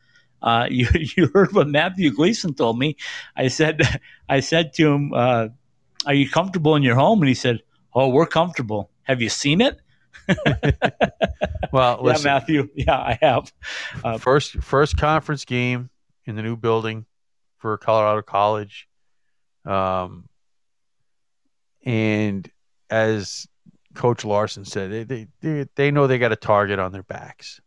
[0.43, 2.97] Uh, you you heard what Matthew Gleason told me.
[3.37, 3.81] I said
[4.29, 5.49] I said to him, uh,
[6.05, 7.63] "Are you comfortable in your home?" And he said,
[7.95, 8.91] "Oh, we're comfortable.
[9.05, 9.81] Have you seen it?"
[11.77, 12.69] Well, yeah, Matthew.
[12.75, 13.53] Yeah, I have.
[14.03, 15.91] Uh, first first conference game
[16.25, 17.05] in the new building
[17.59, 18.89] for Colorado College.
[19.67, 20.29] Um,
[21.85, 22.51] and
[22.89, 23.47] as
[23.95, 27.61] Coach Larson said, they they they, they know they got a target on their backs.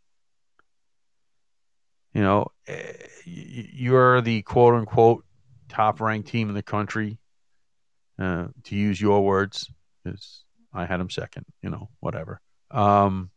[2.12, 2.92] You know, eh,
[3.24, 5.24] you're the quote unquote
[5.68, 7.19] top ranked team in the country.
[8.20, 9.72] Uh, to use your words,
[10.04, 10.44] is
[10.74, 11.46] I had them second.
[11.62, 12.42] You know, whatever.
[12.70, 13.30] Um,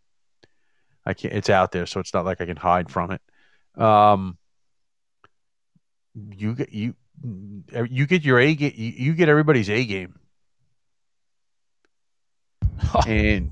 [1.06, 1.34] I can't.
[1.34, 3.22] It's out there, so it's not like I can hide from it.
[3.82, 4.38] Um,
[6.14, 8.74] you get you you get your A game.
[8.76, 10.20] You, you get everybody's A game,
[13.08, 13.52] and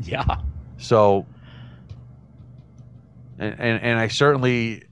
[0.00, 0.38] yeah,
[0.78, 1.26] so
[3.38, 4.84] and, and and I certainly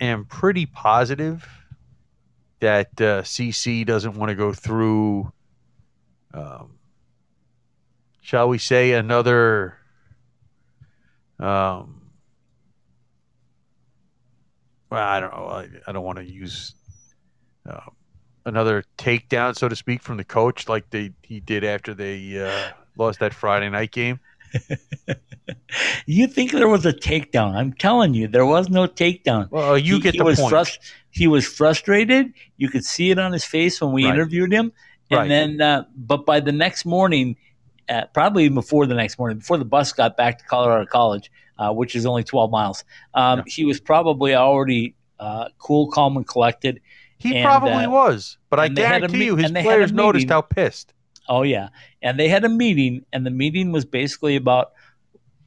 [0.00, 1.46] am pretty positive
[2.60, 5.32] that uh, CC doesn't want to go through.
[6.32, 6.78] Um,
[8.20, 9.76] shall we say another?
[11.38, 12.02] Um,
[14.90, 15.46] well, I don't know.
[15.46, 16.74] I, I don't want to use
[17.68, 17.80] uh,
[18.44, 22.72] another takedown, so to speak, from the coach, like they he did after they uh,
[22.96, 24.20] lost that Friday night game.
[26.06, 27.54] you think there was a takedown?
[27.54, 29.50] I'm telling you, there was no takedown.
[29.50, 30.54] Well, you he, get he the was point.
[30.54, 30.78] frus-
[31.10, 32.32] he was frustrated.
[32.56, 34.14] You could see it on his face when we Right.
[34.14, 34.72] interviewed him.
[35.10, 35.28] And Right.
[35.28, 37.36] then, uh, but by the next morning,
[37.88, 41.30] uh, probably even before the next morning, before the bus got back to Colorado College,
[41.58, 42.84] uh, which is only 12 miles,
[43.14, 46.80] um, he was probably already uh, cool, calm, and collected.
[47.18, 49.68] He And, probably uh, was, but I guarantee me- you, his and they had a
[49.76, 50.94] players noticed how pissed.
[51.28, 51.68] Oh yeah,
[52.02, 54.72] and they had a meeting, and the meeting was basically about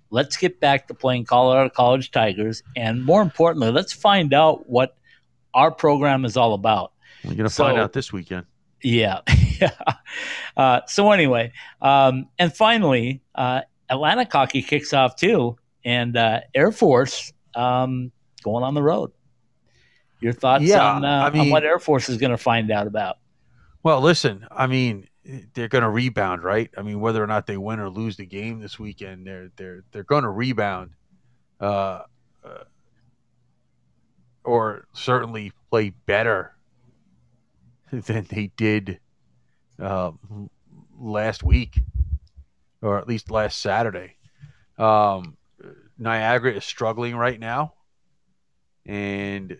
[0.10, 4.96] let's get back to playing Colorado College Tigers, and more importantly, let's find out what
[5.54, 6.94] our program is all about.
[7.24, 8.46] You're gonna So- find out this weekend.
[8.82, 9.22] Yeah,
[9.62, 9.72] yeah.
[10.58, 11.52] Uh, so anyway,
[11.82, 18.12] um, and finally, uh, Atlantic hockey kicks off too, and uh, Air Force um,
[18.44, 19.12] going on the road.
[20.20, 22.72] Your thoughts Yeah, on, uh, I on mean- what Air Force is going to find
[22.72, 23.18] out about?
[23.84, 25.08] Well, listen, I mean,
[25.54, 26.70] they're going to rebound, right?
[26.78, 29.84] I mean, whether or not they win or lose the game this weekend, they're they're
[29.92, 30.92] they're going to rebound,
[31.62, 32.02] uh,
[32.44, 32.64] uh,
[34.44, 36.56] or certainly play better
[37.92, 39.00] than they did
[39.82, 40.12] uh,
[41.00, 41.80] last week,
[42.82, 44.18] or at least last Saturday.
[44.78, 45.38] Um,
[45.98, 47.74] Niagara is struggling right now,
[48.86, 49.58] and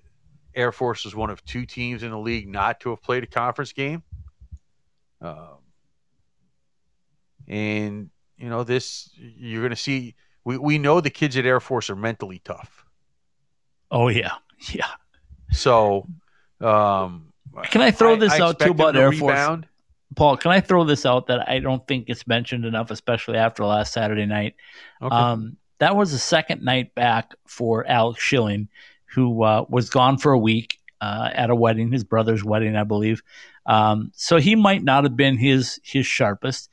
[0.56, 3.28] Air Force is one of two teams in the league not to have played a
[3.28, 4.04] conference game.
[5.24, 5.58] Um,
[7.48, 10.16] and you know this, you're going to see.
[10.44, 12.86] We we know the kids at Air Force are mentally tough.
[13.90, 14.34] Oh yeah,
[14.72, 14.92] yeah.
[15.52, 16.08] So,
[16.60, 17.32] um,
[17.64, 19.66] Can I throw this I out too about to Air Force?
[20.16, 23.66] Paul, can I throw this out that I don't think it's mentioned enough, especially after
[23.66, 24.56] last Saturday night?
[25.02, 25.16] Okay.
[25.16, 28.68] Um, that was the second night back for Alex Schilling,
[29.06, 32.86] who uh, was gone for a week uh, at a wedding, his brother's wedding, I
[32.86, 33.22] believe.
[33.66, 36.70] Um, so he might not have been his his sharpest.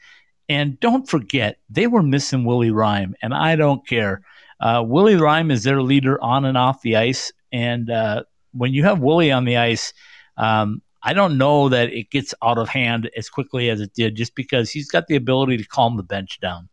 [0.49, 4.23] And don't forget, they were missing Willie Reim, and I don't care.
[4.61, 8.23] Uh, Willie Reim is their leader on and off the ice, and uh,
[8.53, 9.93] when you have Willie on the ice,
[10.37, 14.17] um, I don't know that it gets out of hand as quickly as it did,
[14.17, 16.69] just because he's got the ability to calm the bench down.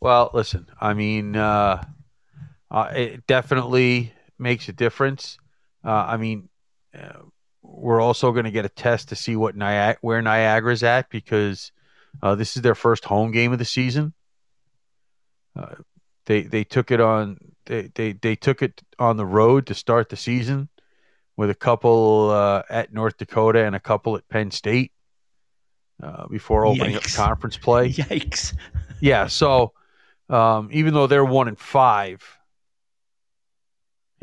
[0.00, 1.84] Well, listen, I mean, uh,
[2.70, 5.38] uh, it definitely makes a difference.
[5.84, 6.48] Uh, I mean,
[6.98, 7.22] uh,
[7.62, 11.72] we're also going to get a test to see what Niag- where Niagara's at because
[12.22, 14.12] uh, this is their first home game of the season.
[15.56, 15.74] Uh,
[16.26, 20.08] they they took it on they, they they took it on the road to start
[20.08, 20.68] the season
[21.36, 24.92] with a couple uh, at North Dakota and a couple at Penn State
[26.02, 27.88] uh, before opening up conference play.
[27.92, 28.54] Yikes.
[29.00, 29.72] Yeah, so
[30.28, 32.22] um, even though they're one and five,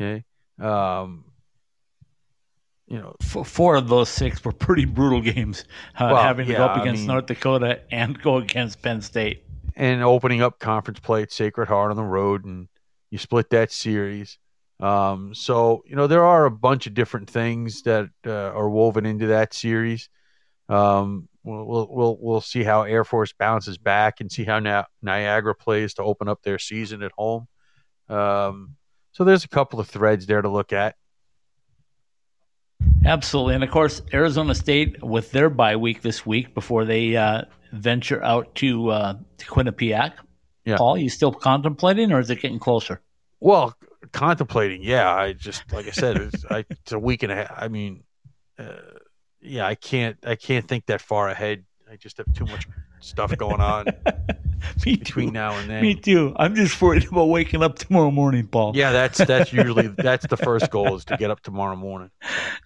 [0.00, 0.24] okay,
[0.58, 1.25] um,
[2.88, 5.64] you know, four of those six were pretty brutal games,
[5.98, 8.80] uh, Well, having to go yeah, up I against mean- North Dakota and go against
[8.82, 9.42] Penn State.
[9.74, 12.68] and opening up conference play at Sacred Heart on the road, and
[13.10, 14.38] you split that series.
[14.78, 19.04] Um, so you know there are a bunch of different things that uh, are woven
[19.06, 20.08] into that series.
[20.68, 24.82] Um, we'll, we'll we'll we'll see how Air Force bounces back and see how Ni-
[25.02, 27.48] Niagara plays to open up their season at home.
[28.08, 28.76] Um,
[29.12, 30.96] so there's a couple of threads there to look at.
[33.06, 33.54] Absolutely.
[33.54, 37.42] And of course, Arizona State with their bye week this week before they uh,
[37.72, 40.12] venture out to, uh, to Quinnipiac.
[40.64, 40.76] Yeah.
[40.76, 43.00] Paul, you still contemplating or is it getting closer?
[43.38, 43.76] Well,
[44.12, 45.14] contemplating, yeah.
[45.14, 47.52] I just like I said, it's, I, it's a week and a half.
[47.56, 48.02] I mean,
[48.58, 48.74] uh,
[49.40, 51.64] yeah, I can't, I can't think that far ahead.
[51.90, 52.66] I just have too much
[53.00, 53.86] stuff going on
[54.84, 55.32] between too.
[55.32, 55.82] now and then.
[55.82, 56.34] Me too.
[56.36, 58.72] I'm just worried about waking up tomorrow morning, Paul.
[58.74, 62.10] Yeah, that's that's usually that's the first goal is to get up tomorrow morning.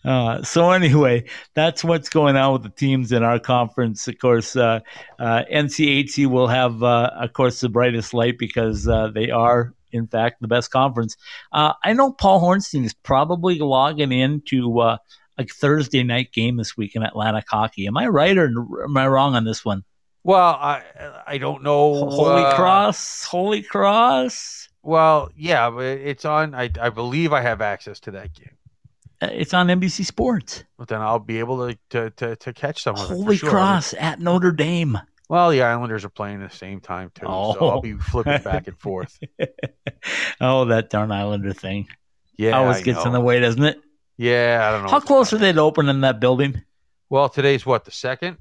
[0.04, 1.24] Uh, so anyway,
[1.54, 4.06] that's what's going on with the teams in our conference.
[4.08, 4.80] Of course, uh,
[5.18, 10.06] uh, NCHC will have, uh, of course, the brightest light because uh, they are, in
[10.06, 11.16] fact, the best conference.
[11.52, 14.96] Uh, I know Paul Hornstein is probably logging into uh,
[15.38, 17.86] a Thursday night game this week in Atlantic hockey.
[17.86, 18.46] Am I right or
[18.84, 19.84] am I wrong on this one?
[20.22, 20.82] Well, I
[21.26, 21.94] I don't know.
[22.10, 24.68] Holy uh, Cross, Holy Cross.
[24.82, 26.54] Well, yeah, but it's on.
[26.54, 28.56] I I believe I have access to that game.
[29.22, 30.64] Uh, It's on NBC Sports.
[30.78, 33.14] But then I'll be able to to to, to catch some of it.
[33.14, 33.50] Holy sure.
[33.50, 34.98] Cross at Notre Dame.
[35.28, 37.68] Well, the Islanders are playing at the same time too, so Oh.
[37.68, 39.16] I'll be flipping back and forth.
[40.40, 41.88] oh, that darn Islander thing.
[42.36, 43.80] Yeah, always gets in the way, doesn't it?
[44.16, 44.90] Yeah, I don't know.
[44.90, 46.62] How close are they to opening that building?
[47.10, 48.38] Well, today's what the second.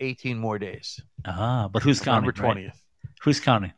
[0.00, 0.08] Yep.
[0.08, 1.00] Eighteen more days.
[1.24, 2.28] Ah, but who's counting?
[2.28, 2.52] November right?
[2.52, 2.82] twentieth.
[3.22, 3.72] Who's counting?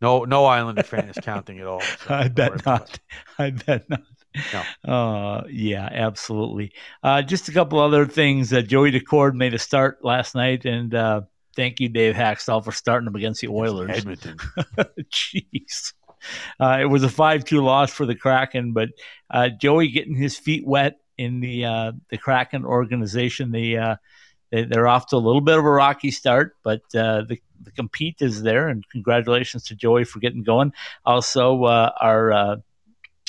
[0.00, 1.80] No, no Islander fan is counting at all.
[1.80, 2.98] so I bet not.
[3.38, 4.02] I bet not.
[4.86, 4.92] No.
[4.92, 6.72] Uh, yeah, absolutely.
[7.02, 8.52] Uh, just a couple other things.
[8.52, 11.22] Uh, Joey Daccord made a start last night, and uh,
[11.56, 13.48] thank you, Dave Hakstol, for starting him against the.
[13.48, 13.90] Oilers.
[13.90, 14.38] Edmonton.
[15.12, 15.92] Jeez.
[16.58, 18.90] Uh, it was a 5 2 loss for the Kraken, but
[19.30, 23.52] uh, Joey getting his feet wet in the uh, the Kraken organization.
[23.52, 23.96] The uh,
[24.50, 28.16] they're off to a little bit of a rocky start, but uh, the, the compete
[28.20, 30.72] is there, and congratulations to Joey for getting going.
[31.04, 32.56] Also, uh, our uh,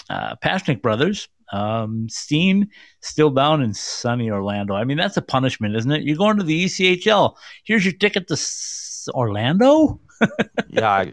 [0.09, 1.27] uh, Pasichnuk brothers.
[1.53, 2.69] Um, Steen
[3.01, 4.73] still down in sunny Orlando.
[4.73, 6.03] I mean, that's a punishment, isn't it?
[6.03, 7.35] You're going to the ECHL.
[7.65, 9.99] Here's your ticket to S- Orlando,
[10.69, 11.11] Yeah, I,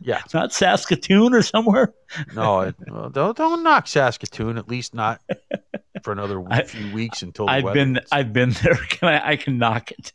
[0.00, 0.22] yeah.
[0.32, 1.94] not Saskatoon or somewhere.
[2.34, 2.76] No, it,
[3.12, 4.56] don't don't knock Saskatoon.
[4.56, 5.20] At least not
[6.02, 8.74] for another I- few weeks until the I've been gets- I've been there.
[8.90, 10.12] Can I, I can knock it.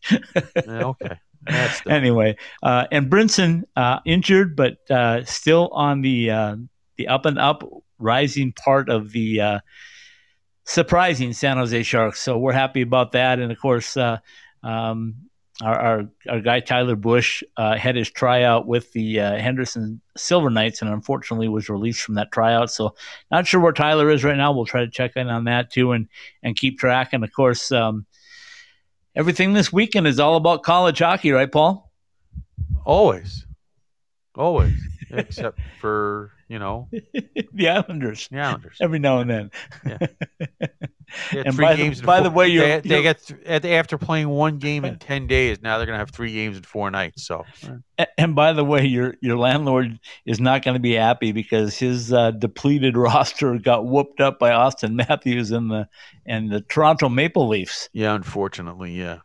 [0.55, 1.19] Yeah, okay.
[1.89, 6.55] Anyway, uh, and Brinson uh, injured, but uh, still on the uh,
[6.97, 7.63] the up and up
[7.97, 9.59] rising part of the uh,
[10.65, 12.21] surprising San Jose Sharks.
[12.21, 13.97] So we're happy about that, and of course.
[13.97, 14.17] Uh,
[14.63, 15.15] um,
[15.61, 20.49] our, our, our guy Tyler Bush uh, had his tryout with the uh, Henderson Silver
[20.49, 22.71] Knights, and unfortunately was released from that tryout.
[22.71, 22.95] So,
[23.29, 24.51] not sure where Tyler is right now.
[24.53, 26.07] We'll try to check in on that too, and
[26.41, 27.13] and keep track.
[27.13, 28.05] And of course, um,
[29.15, 31.91] everything this weekend is all about college hockey, right, Paul?
[32.85, 33.45] always,
[34.35, 34.77] always,
[35.11, 36.89] except for you know,
[37.53, 38.27] the Islanders.
[38.29, 38.77] the Islanders.
[38.81, 39.51] Every now and then.
[39.85, 39.97] Yeah.
[41.31, 43.21] And three by the- games in by four- the way, you're- they, they you're- get
[43.61, 45.61] th- after playing one game in ten days.
[45.61, 47.25] Now they're gonna have three games in four nights.
[47.27, 47.43] So
[47.99, 51.77] A- And by the way, your your landlord is not going to be happy because
[51.77, 55.89] his uh, depleted roster got whooped up by Auston Matthews and the
[56.25, 57.89] and the Toronto Maple Leafs.
[57.91, 59.17] yeah, unfortunately, yeah.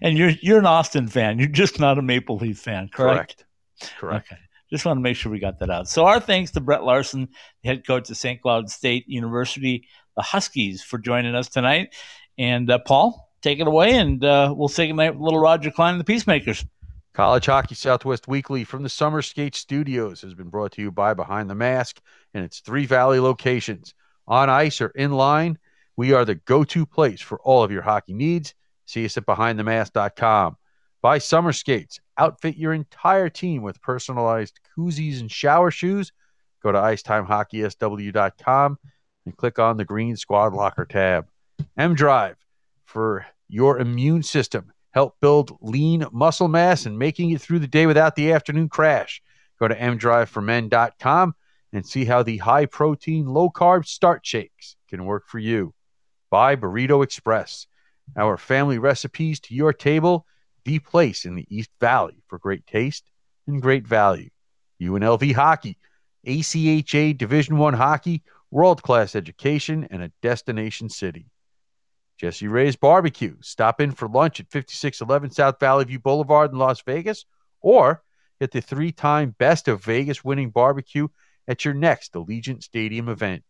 [0.00, 1.38] And you're you're an Auston fan.
[1.38, 3.44] You're just not a Maple Leaf fan, correct?
[3.80, 3.94] Correct.
[4.00, 4.32] Correct.
[4.32, 4.40] Okay.
[4.70, 5.88] Just want to make sure we got that out.
[5.88, 7.28] So our thanks to Brett Larson,
[7.62, 8.40] the head coach of St.
[8.40, 9.86] Cloud State University,
[10.16, 11.94] the Huskies, for joining us tonight.
[12.38, 15.94] And uh, Paul, take it away, and uh, we'll say goodnight with little Roger Clyne
[15.94, 16.64] and the Peacemakers.
[17.14, 21.14] College Hockey Southwest Weekly from the Summer Skate Studios has been brought to you by
[21.14, 21.98] Behind the Mask
[22.34, 23.94] and its three valley locations.
[24.28, 25.58] On ice or in line,
[25.96, 28.54] we are the go to place for all of your hockey needs.
[28.84, 30.56] See us at behindthemask.com.
[31.00, 32.00] Buy summer skates.
[32.18, 36.12] Outfit your entire team with personalized koozies and shower shoes.
[36.62, 38.78] Go to icetimehockeysw.com
[39.26, 41.26] and click on the green squad locker tab.
[41.76, 42.36] M Drive
[42.84, 44.72] for your immune system.
[44.90, 49.22] Help build lean muscle mass and making it through the day without the afternoon crash.
[49.58, 51.34] Go to mdriveformen.com
[51.72, 55.74] and see how the high protein, low carb start shakes can work for you.
[56.30, 57.66] Buy Burrito Express,
[58.16, 60.26] our family recipes to your table,
[60.66, 63.04] the place in the East Valley for great taste
[63.46, 64.28] and great value.
[64.82, 65.78] UNLV hockey,
[66.26, 71.30] ACHA Division One hockey, world class education, and a destination city.
[72.18, 73.36] Jessie Rae's Barbecue.
[73.42, 77.26] Stop in for lunch at 5611 South Valley View Boulevard in Las Vegas,
[77.60, 78.02] or
[78.40, 81.06] get the three time Best of Vegas winning barbecue
[81.46, 83.44] at your next Allegiant Stadium event.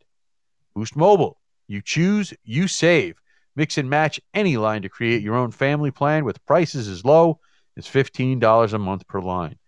[0.74, 1.40] Boost Mobile.
[1.66, 3.16] You choose, you save.
[3.56, 7.40] Mix and match any line to create your own family plan with prices as low
[7.76, 9.58] as $15 a month per line.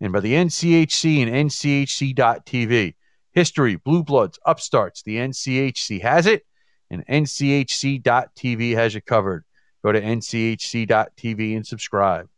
[0.00, 2.94] And by the NCHC and NCHC.TV.
[3.32, 6.44] History, Blue Bloods, Upstarts, the NCHC has it,
[6.90, 9.44] and NCHC.TV has you covered.
[9.84, 12.28] Go to NCHC.TV and subscribe.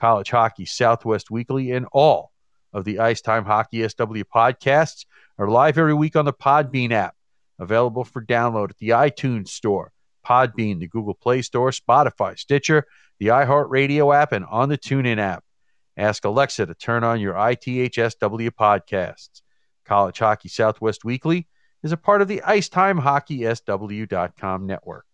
[0.00, 2.32] College Hockey Southwest Weekly and all
[2.72, 5.06] of the Ice Time Hockey SW podcasts
[5.38, 7.14] are live every week on the Podbean app,
[7.58, 9.92] available for download at the iTunes Store,
[10.26, 12.84] Podbean, the Google Play Store, Spotify, Stitcher,
[13.18, 15.44] the iHeartRadio app, and on the TuneIn app.
[15.96, 19.42] Ask Alexa to turn on your ITHSW podcasts.
[19.84, 21.46] College Hockey Southwest Weekly
[21.82, 25.06] is a part of the IcetimeHockeySW.com network.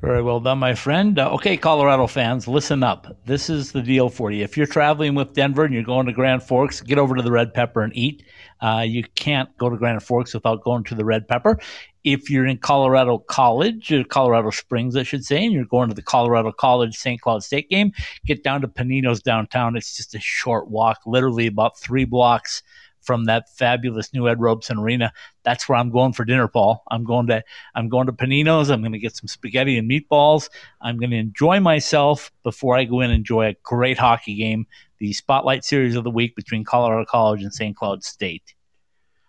[0.00, 1.18] Very well done, my friend.
[1.18, 3.18] Uh, okay, Colorado fans, listen up.
[3.26, 4.42] This is the deal for you.
[4.42, 7.30] If you're traveling with Denver and you're going to Grand Forks, get over to the
[7.30, 8.22] Red Pepper and eat.
[8.62, 11.60] Uh, you can't go to Grand Forks without going to the Red Pepper.
[12.02, 15.94] If you're in Colorado College, or Colorado Springs, I should say, and you're going to
[15.94, 17.20] the Colorado College St.
[17.20, 17.92] Cloud State game,
[18.24, 19.76] get down to Panino's downtown.
[19.76, 22.62] It's just a short walk, literally about three blocks
[23.10, 25.12] from that fabulous new Ed Robson Arena.
[25.42, 26.84] That's where I'm going for dinner, Paul.
[26.92, 27.42] I'm going to
[27.74, 28.70] I'm going to Panino's.
[28.70, 30.48] I'm going to get some spaghetti and meatballs.
[30.80, 34.68] I'm going to enjoy myself before I go in and enjoy a great hockey game,
[34.98, 37.74] the Spotlight Series of the week between Colorado College and St.
[37.76, 38.54] Cloud State.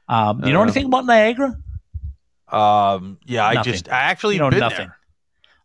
[0.08, 1.56] Um, you know Uh, anything about Niagara?
[2.50, 4.78] Um, yeah, I just I actually You know nothing.
[4.90, 4.98] there.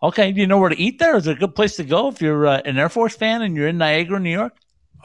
[0.03, 1.17] Okay, do you know where to eat there?
[1.17, 3.55] Is it a good place to go if you're uh, an Air Force fan and
[3.55, 4.57] you're in Niagara, New York?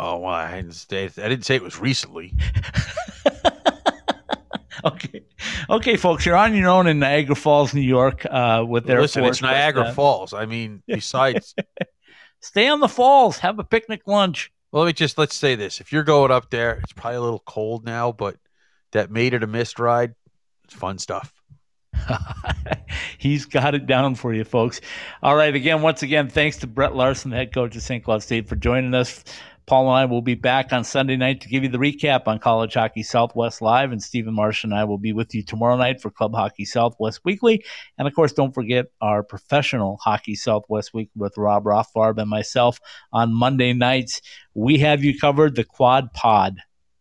[0.04, 2.34] Oh, well, I didn't say I didn't say it was recently.
[4.84, 5.22] Okay,
[5.70, 9.00] okay, folks, you're on your own in Niagara Falls, New York, uh, with their.
[9.00, 9.36] Listen, Force.
[9.36, 10.34] it's Niagara but, uh, Falls.
[10.34, 11.54] I mean, besides,
[12.42, 14.52] Stay on the falls, have a picnic lunch.
[14.72, 17.22] well, let me just let's say this: if you're going up there, it's probably a
[17.22, 18.38] little cold now, but
[18.92, 20.16] that made it a mist ride.
[20.64, 21.32] It's fun stuff.
[23.20, 24.82] He's got it down for you, folks.
[25.22, 25.54] All right.
[25.54, 28.04] Again, once again, thanks to Brett Larson, the head coach of St.
[28.04, 29.24] Cloud State, for joining us.
[29.72, 32.40] Paul and I will be back on Sunday night to give you the recap on
[32.40, 36.02] College Hockey Southwest Live, and Stephen Marsh and I will be with you tomorrow night
[36.02, 37.64] for Club Hockey Southwest Weekly.
[37.98, 42.82] And of course, don't forget our professional Hockey Southwest Week with Rob Rothbarb and myself
[43.14, 44.20] on Monday nights.
[44.54, 46.58] We have you covered the Quad Pod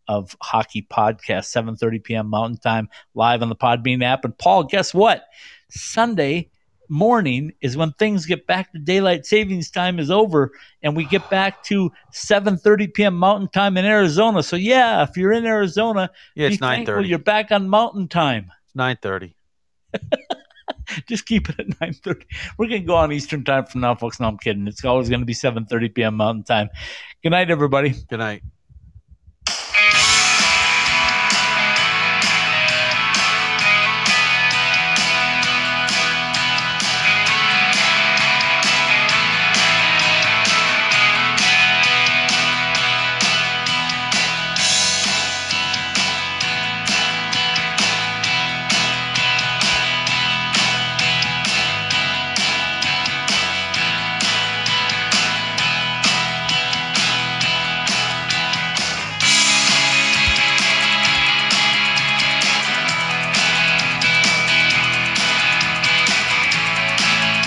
[0.06, 2.28] of hockey podcast 7:30 p.m.
[2.28, 5.24] Mountain Time live on the Podbean app and Paul guess what
[5.70, 6.50] Sunday
[6.90, 10.52] morning is when things get back to daylight savings time is over
[10.82, 13.16] and we get back to 7:30 p.m.
[13.16, 14.42] Mountain Time in Arizona.
[14.42, 18.08] So yeah if you're in Arizona Yeah, it's be nine thankful you're back on Mountain
[18.08, 18.50] Time.
[18.66, 19.36] It's nine thirty.
[21.08, 22.24] just keep it at 9.30
[22.56, 24.20] we're going to go on eastern time from now folks.
[24.20, 24.66] No i'm kidding.
[24.66, 26.68] It's always going to be 7.30 p.m mountain time.
[27.22, 27.94] Good night everybody.
[28.08, 28.42] Good night.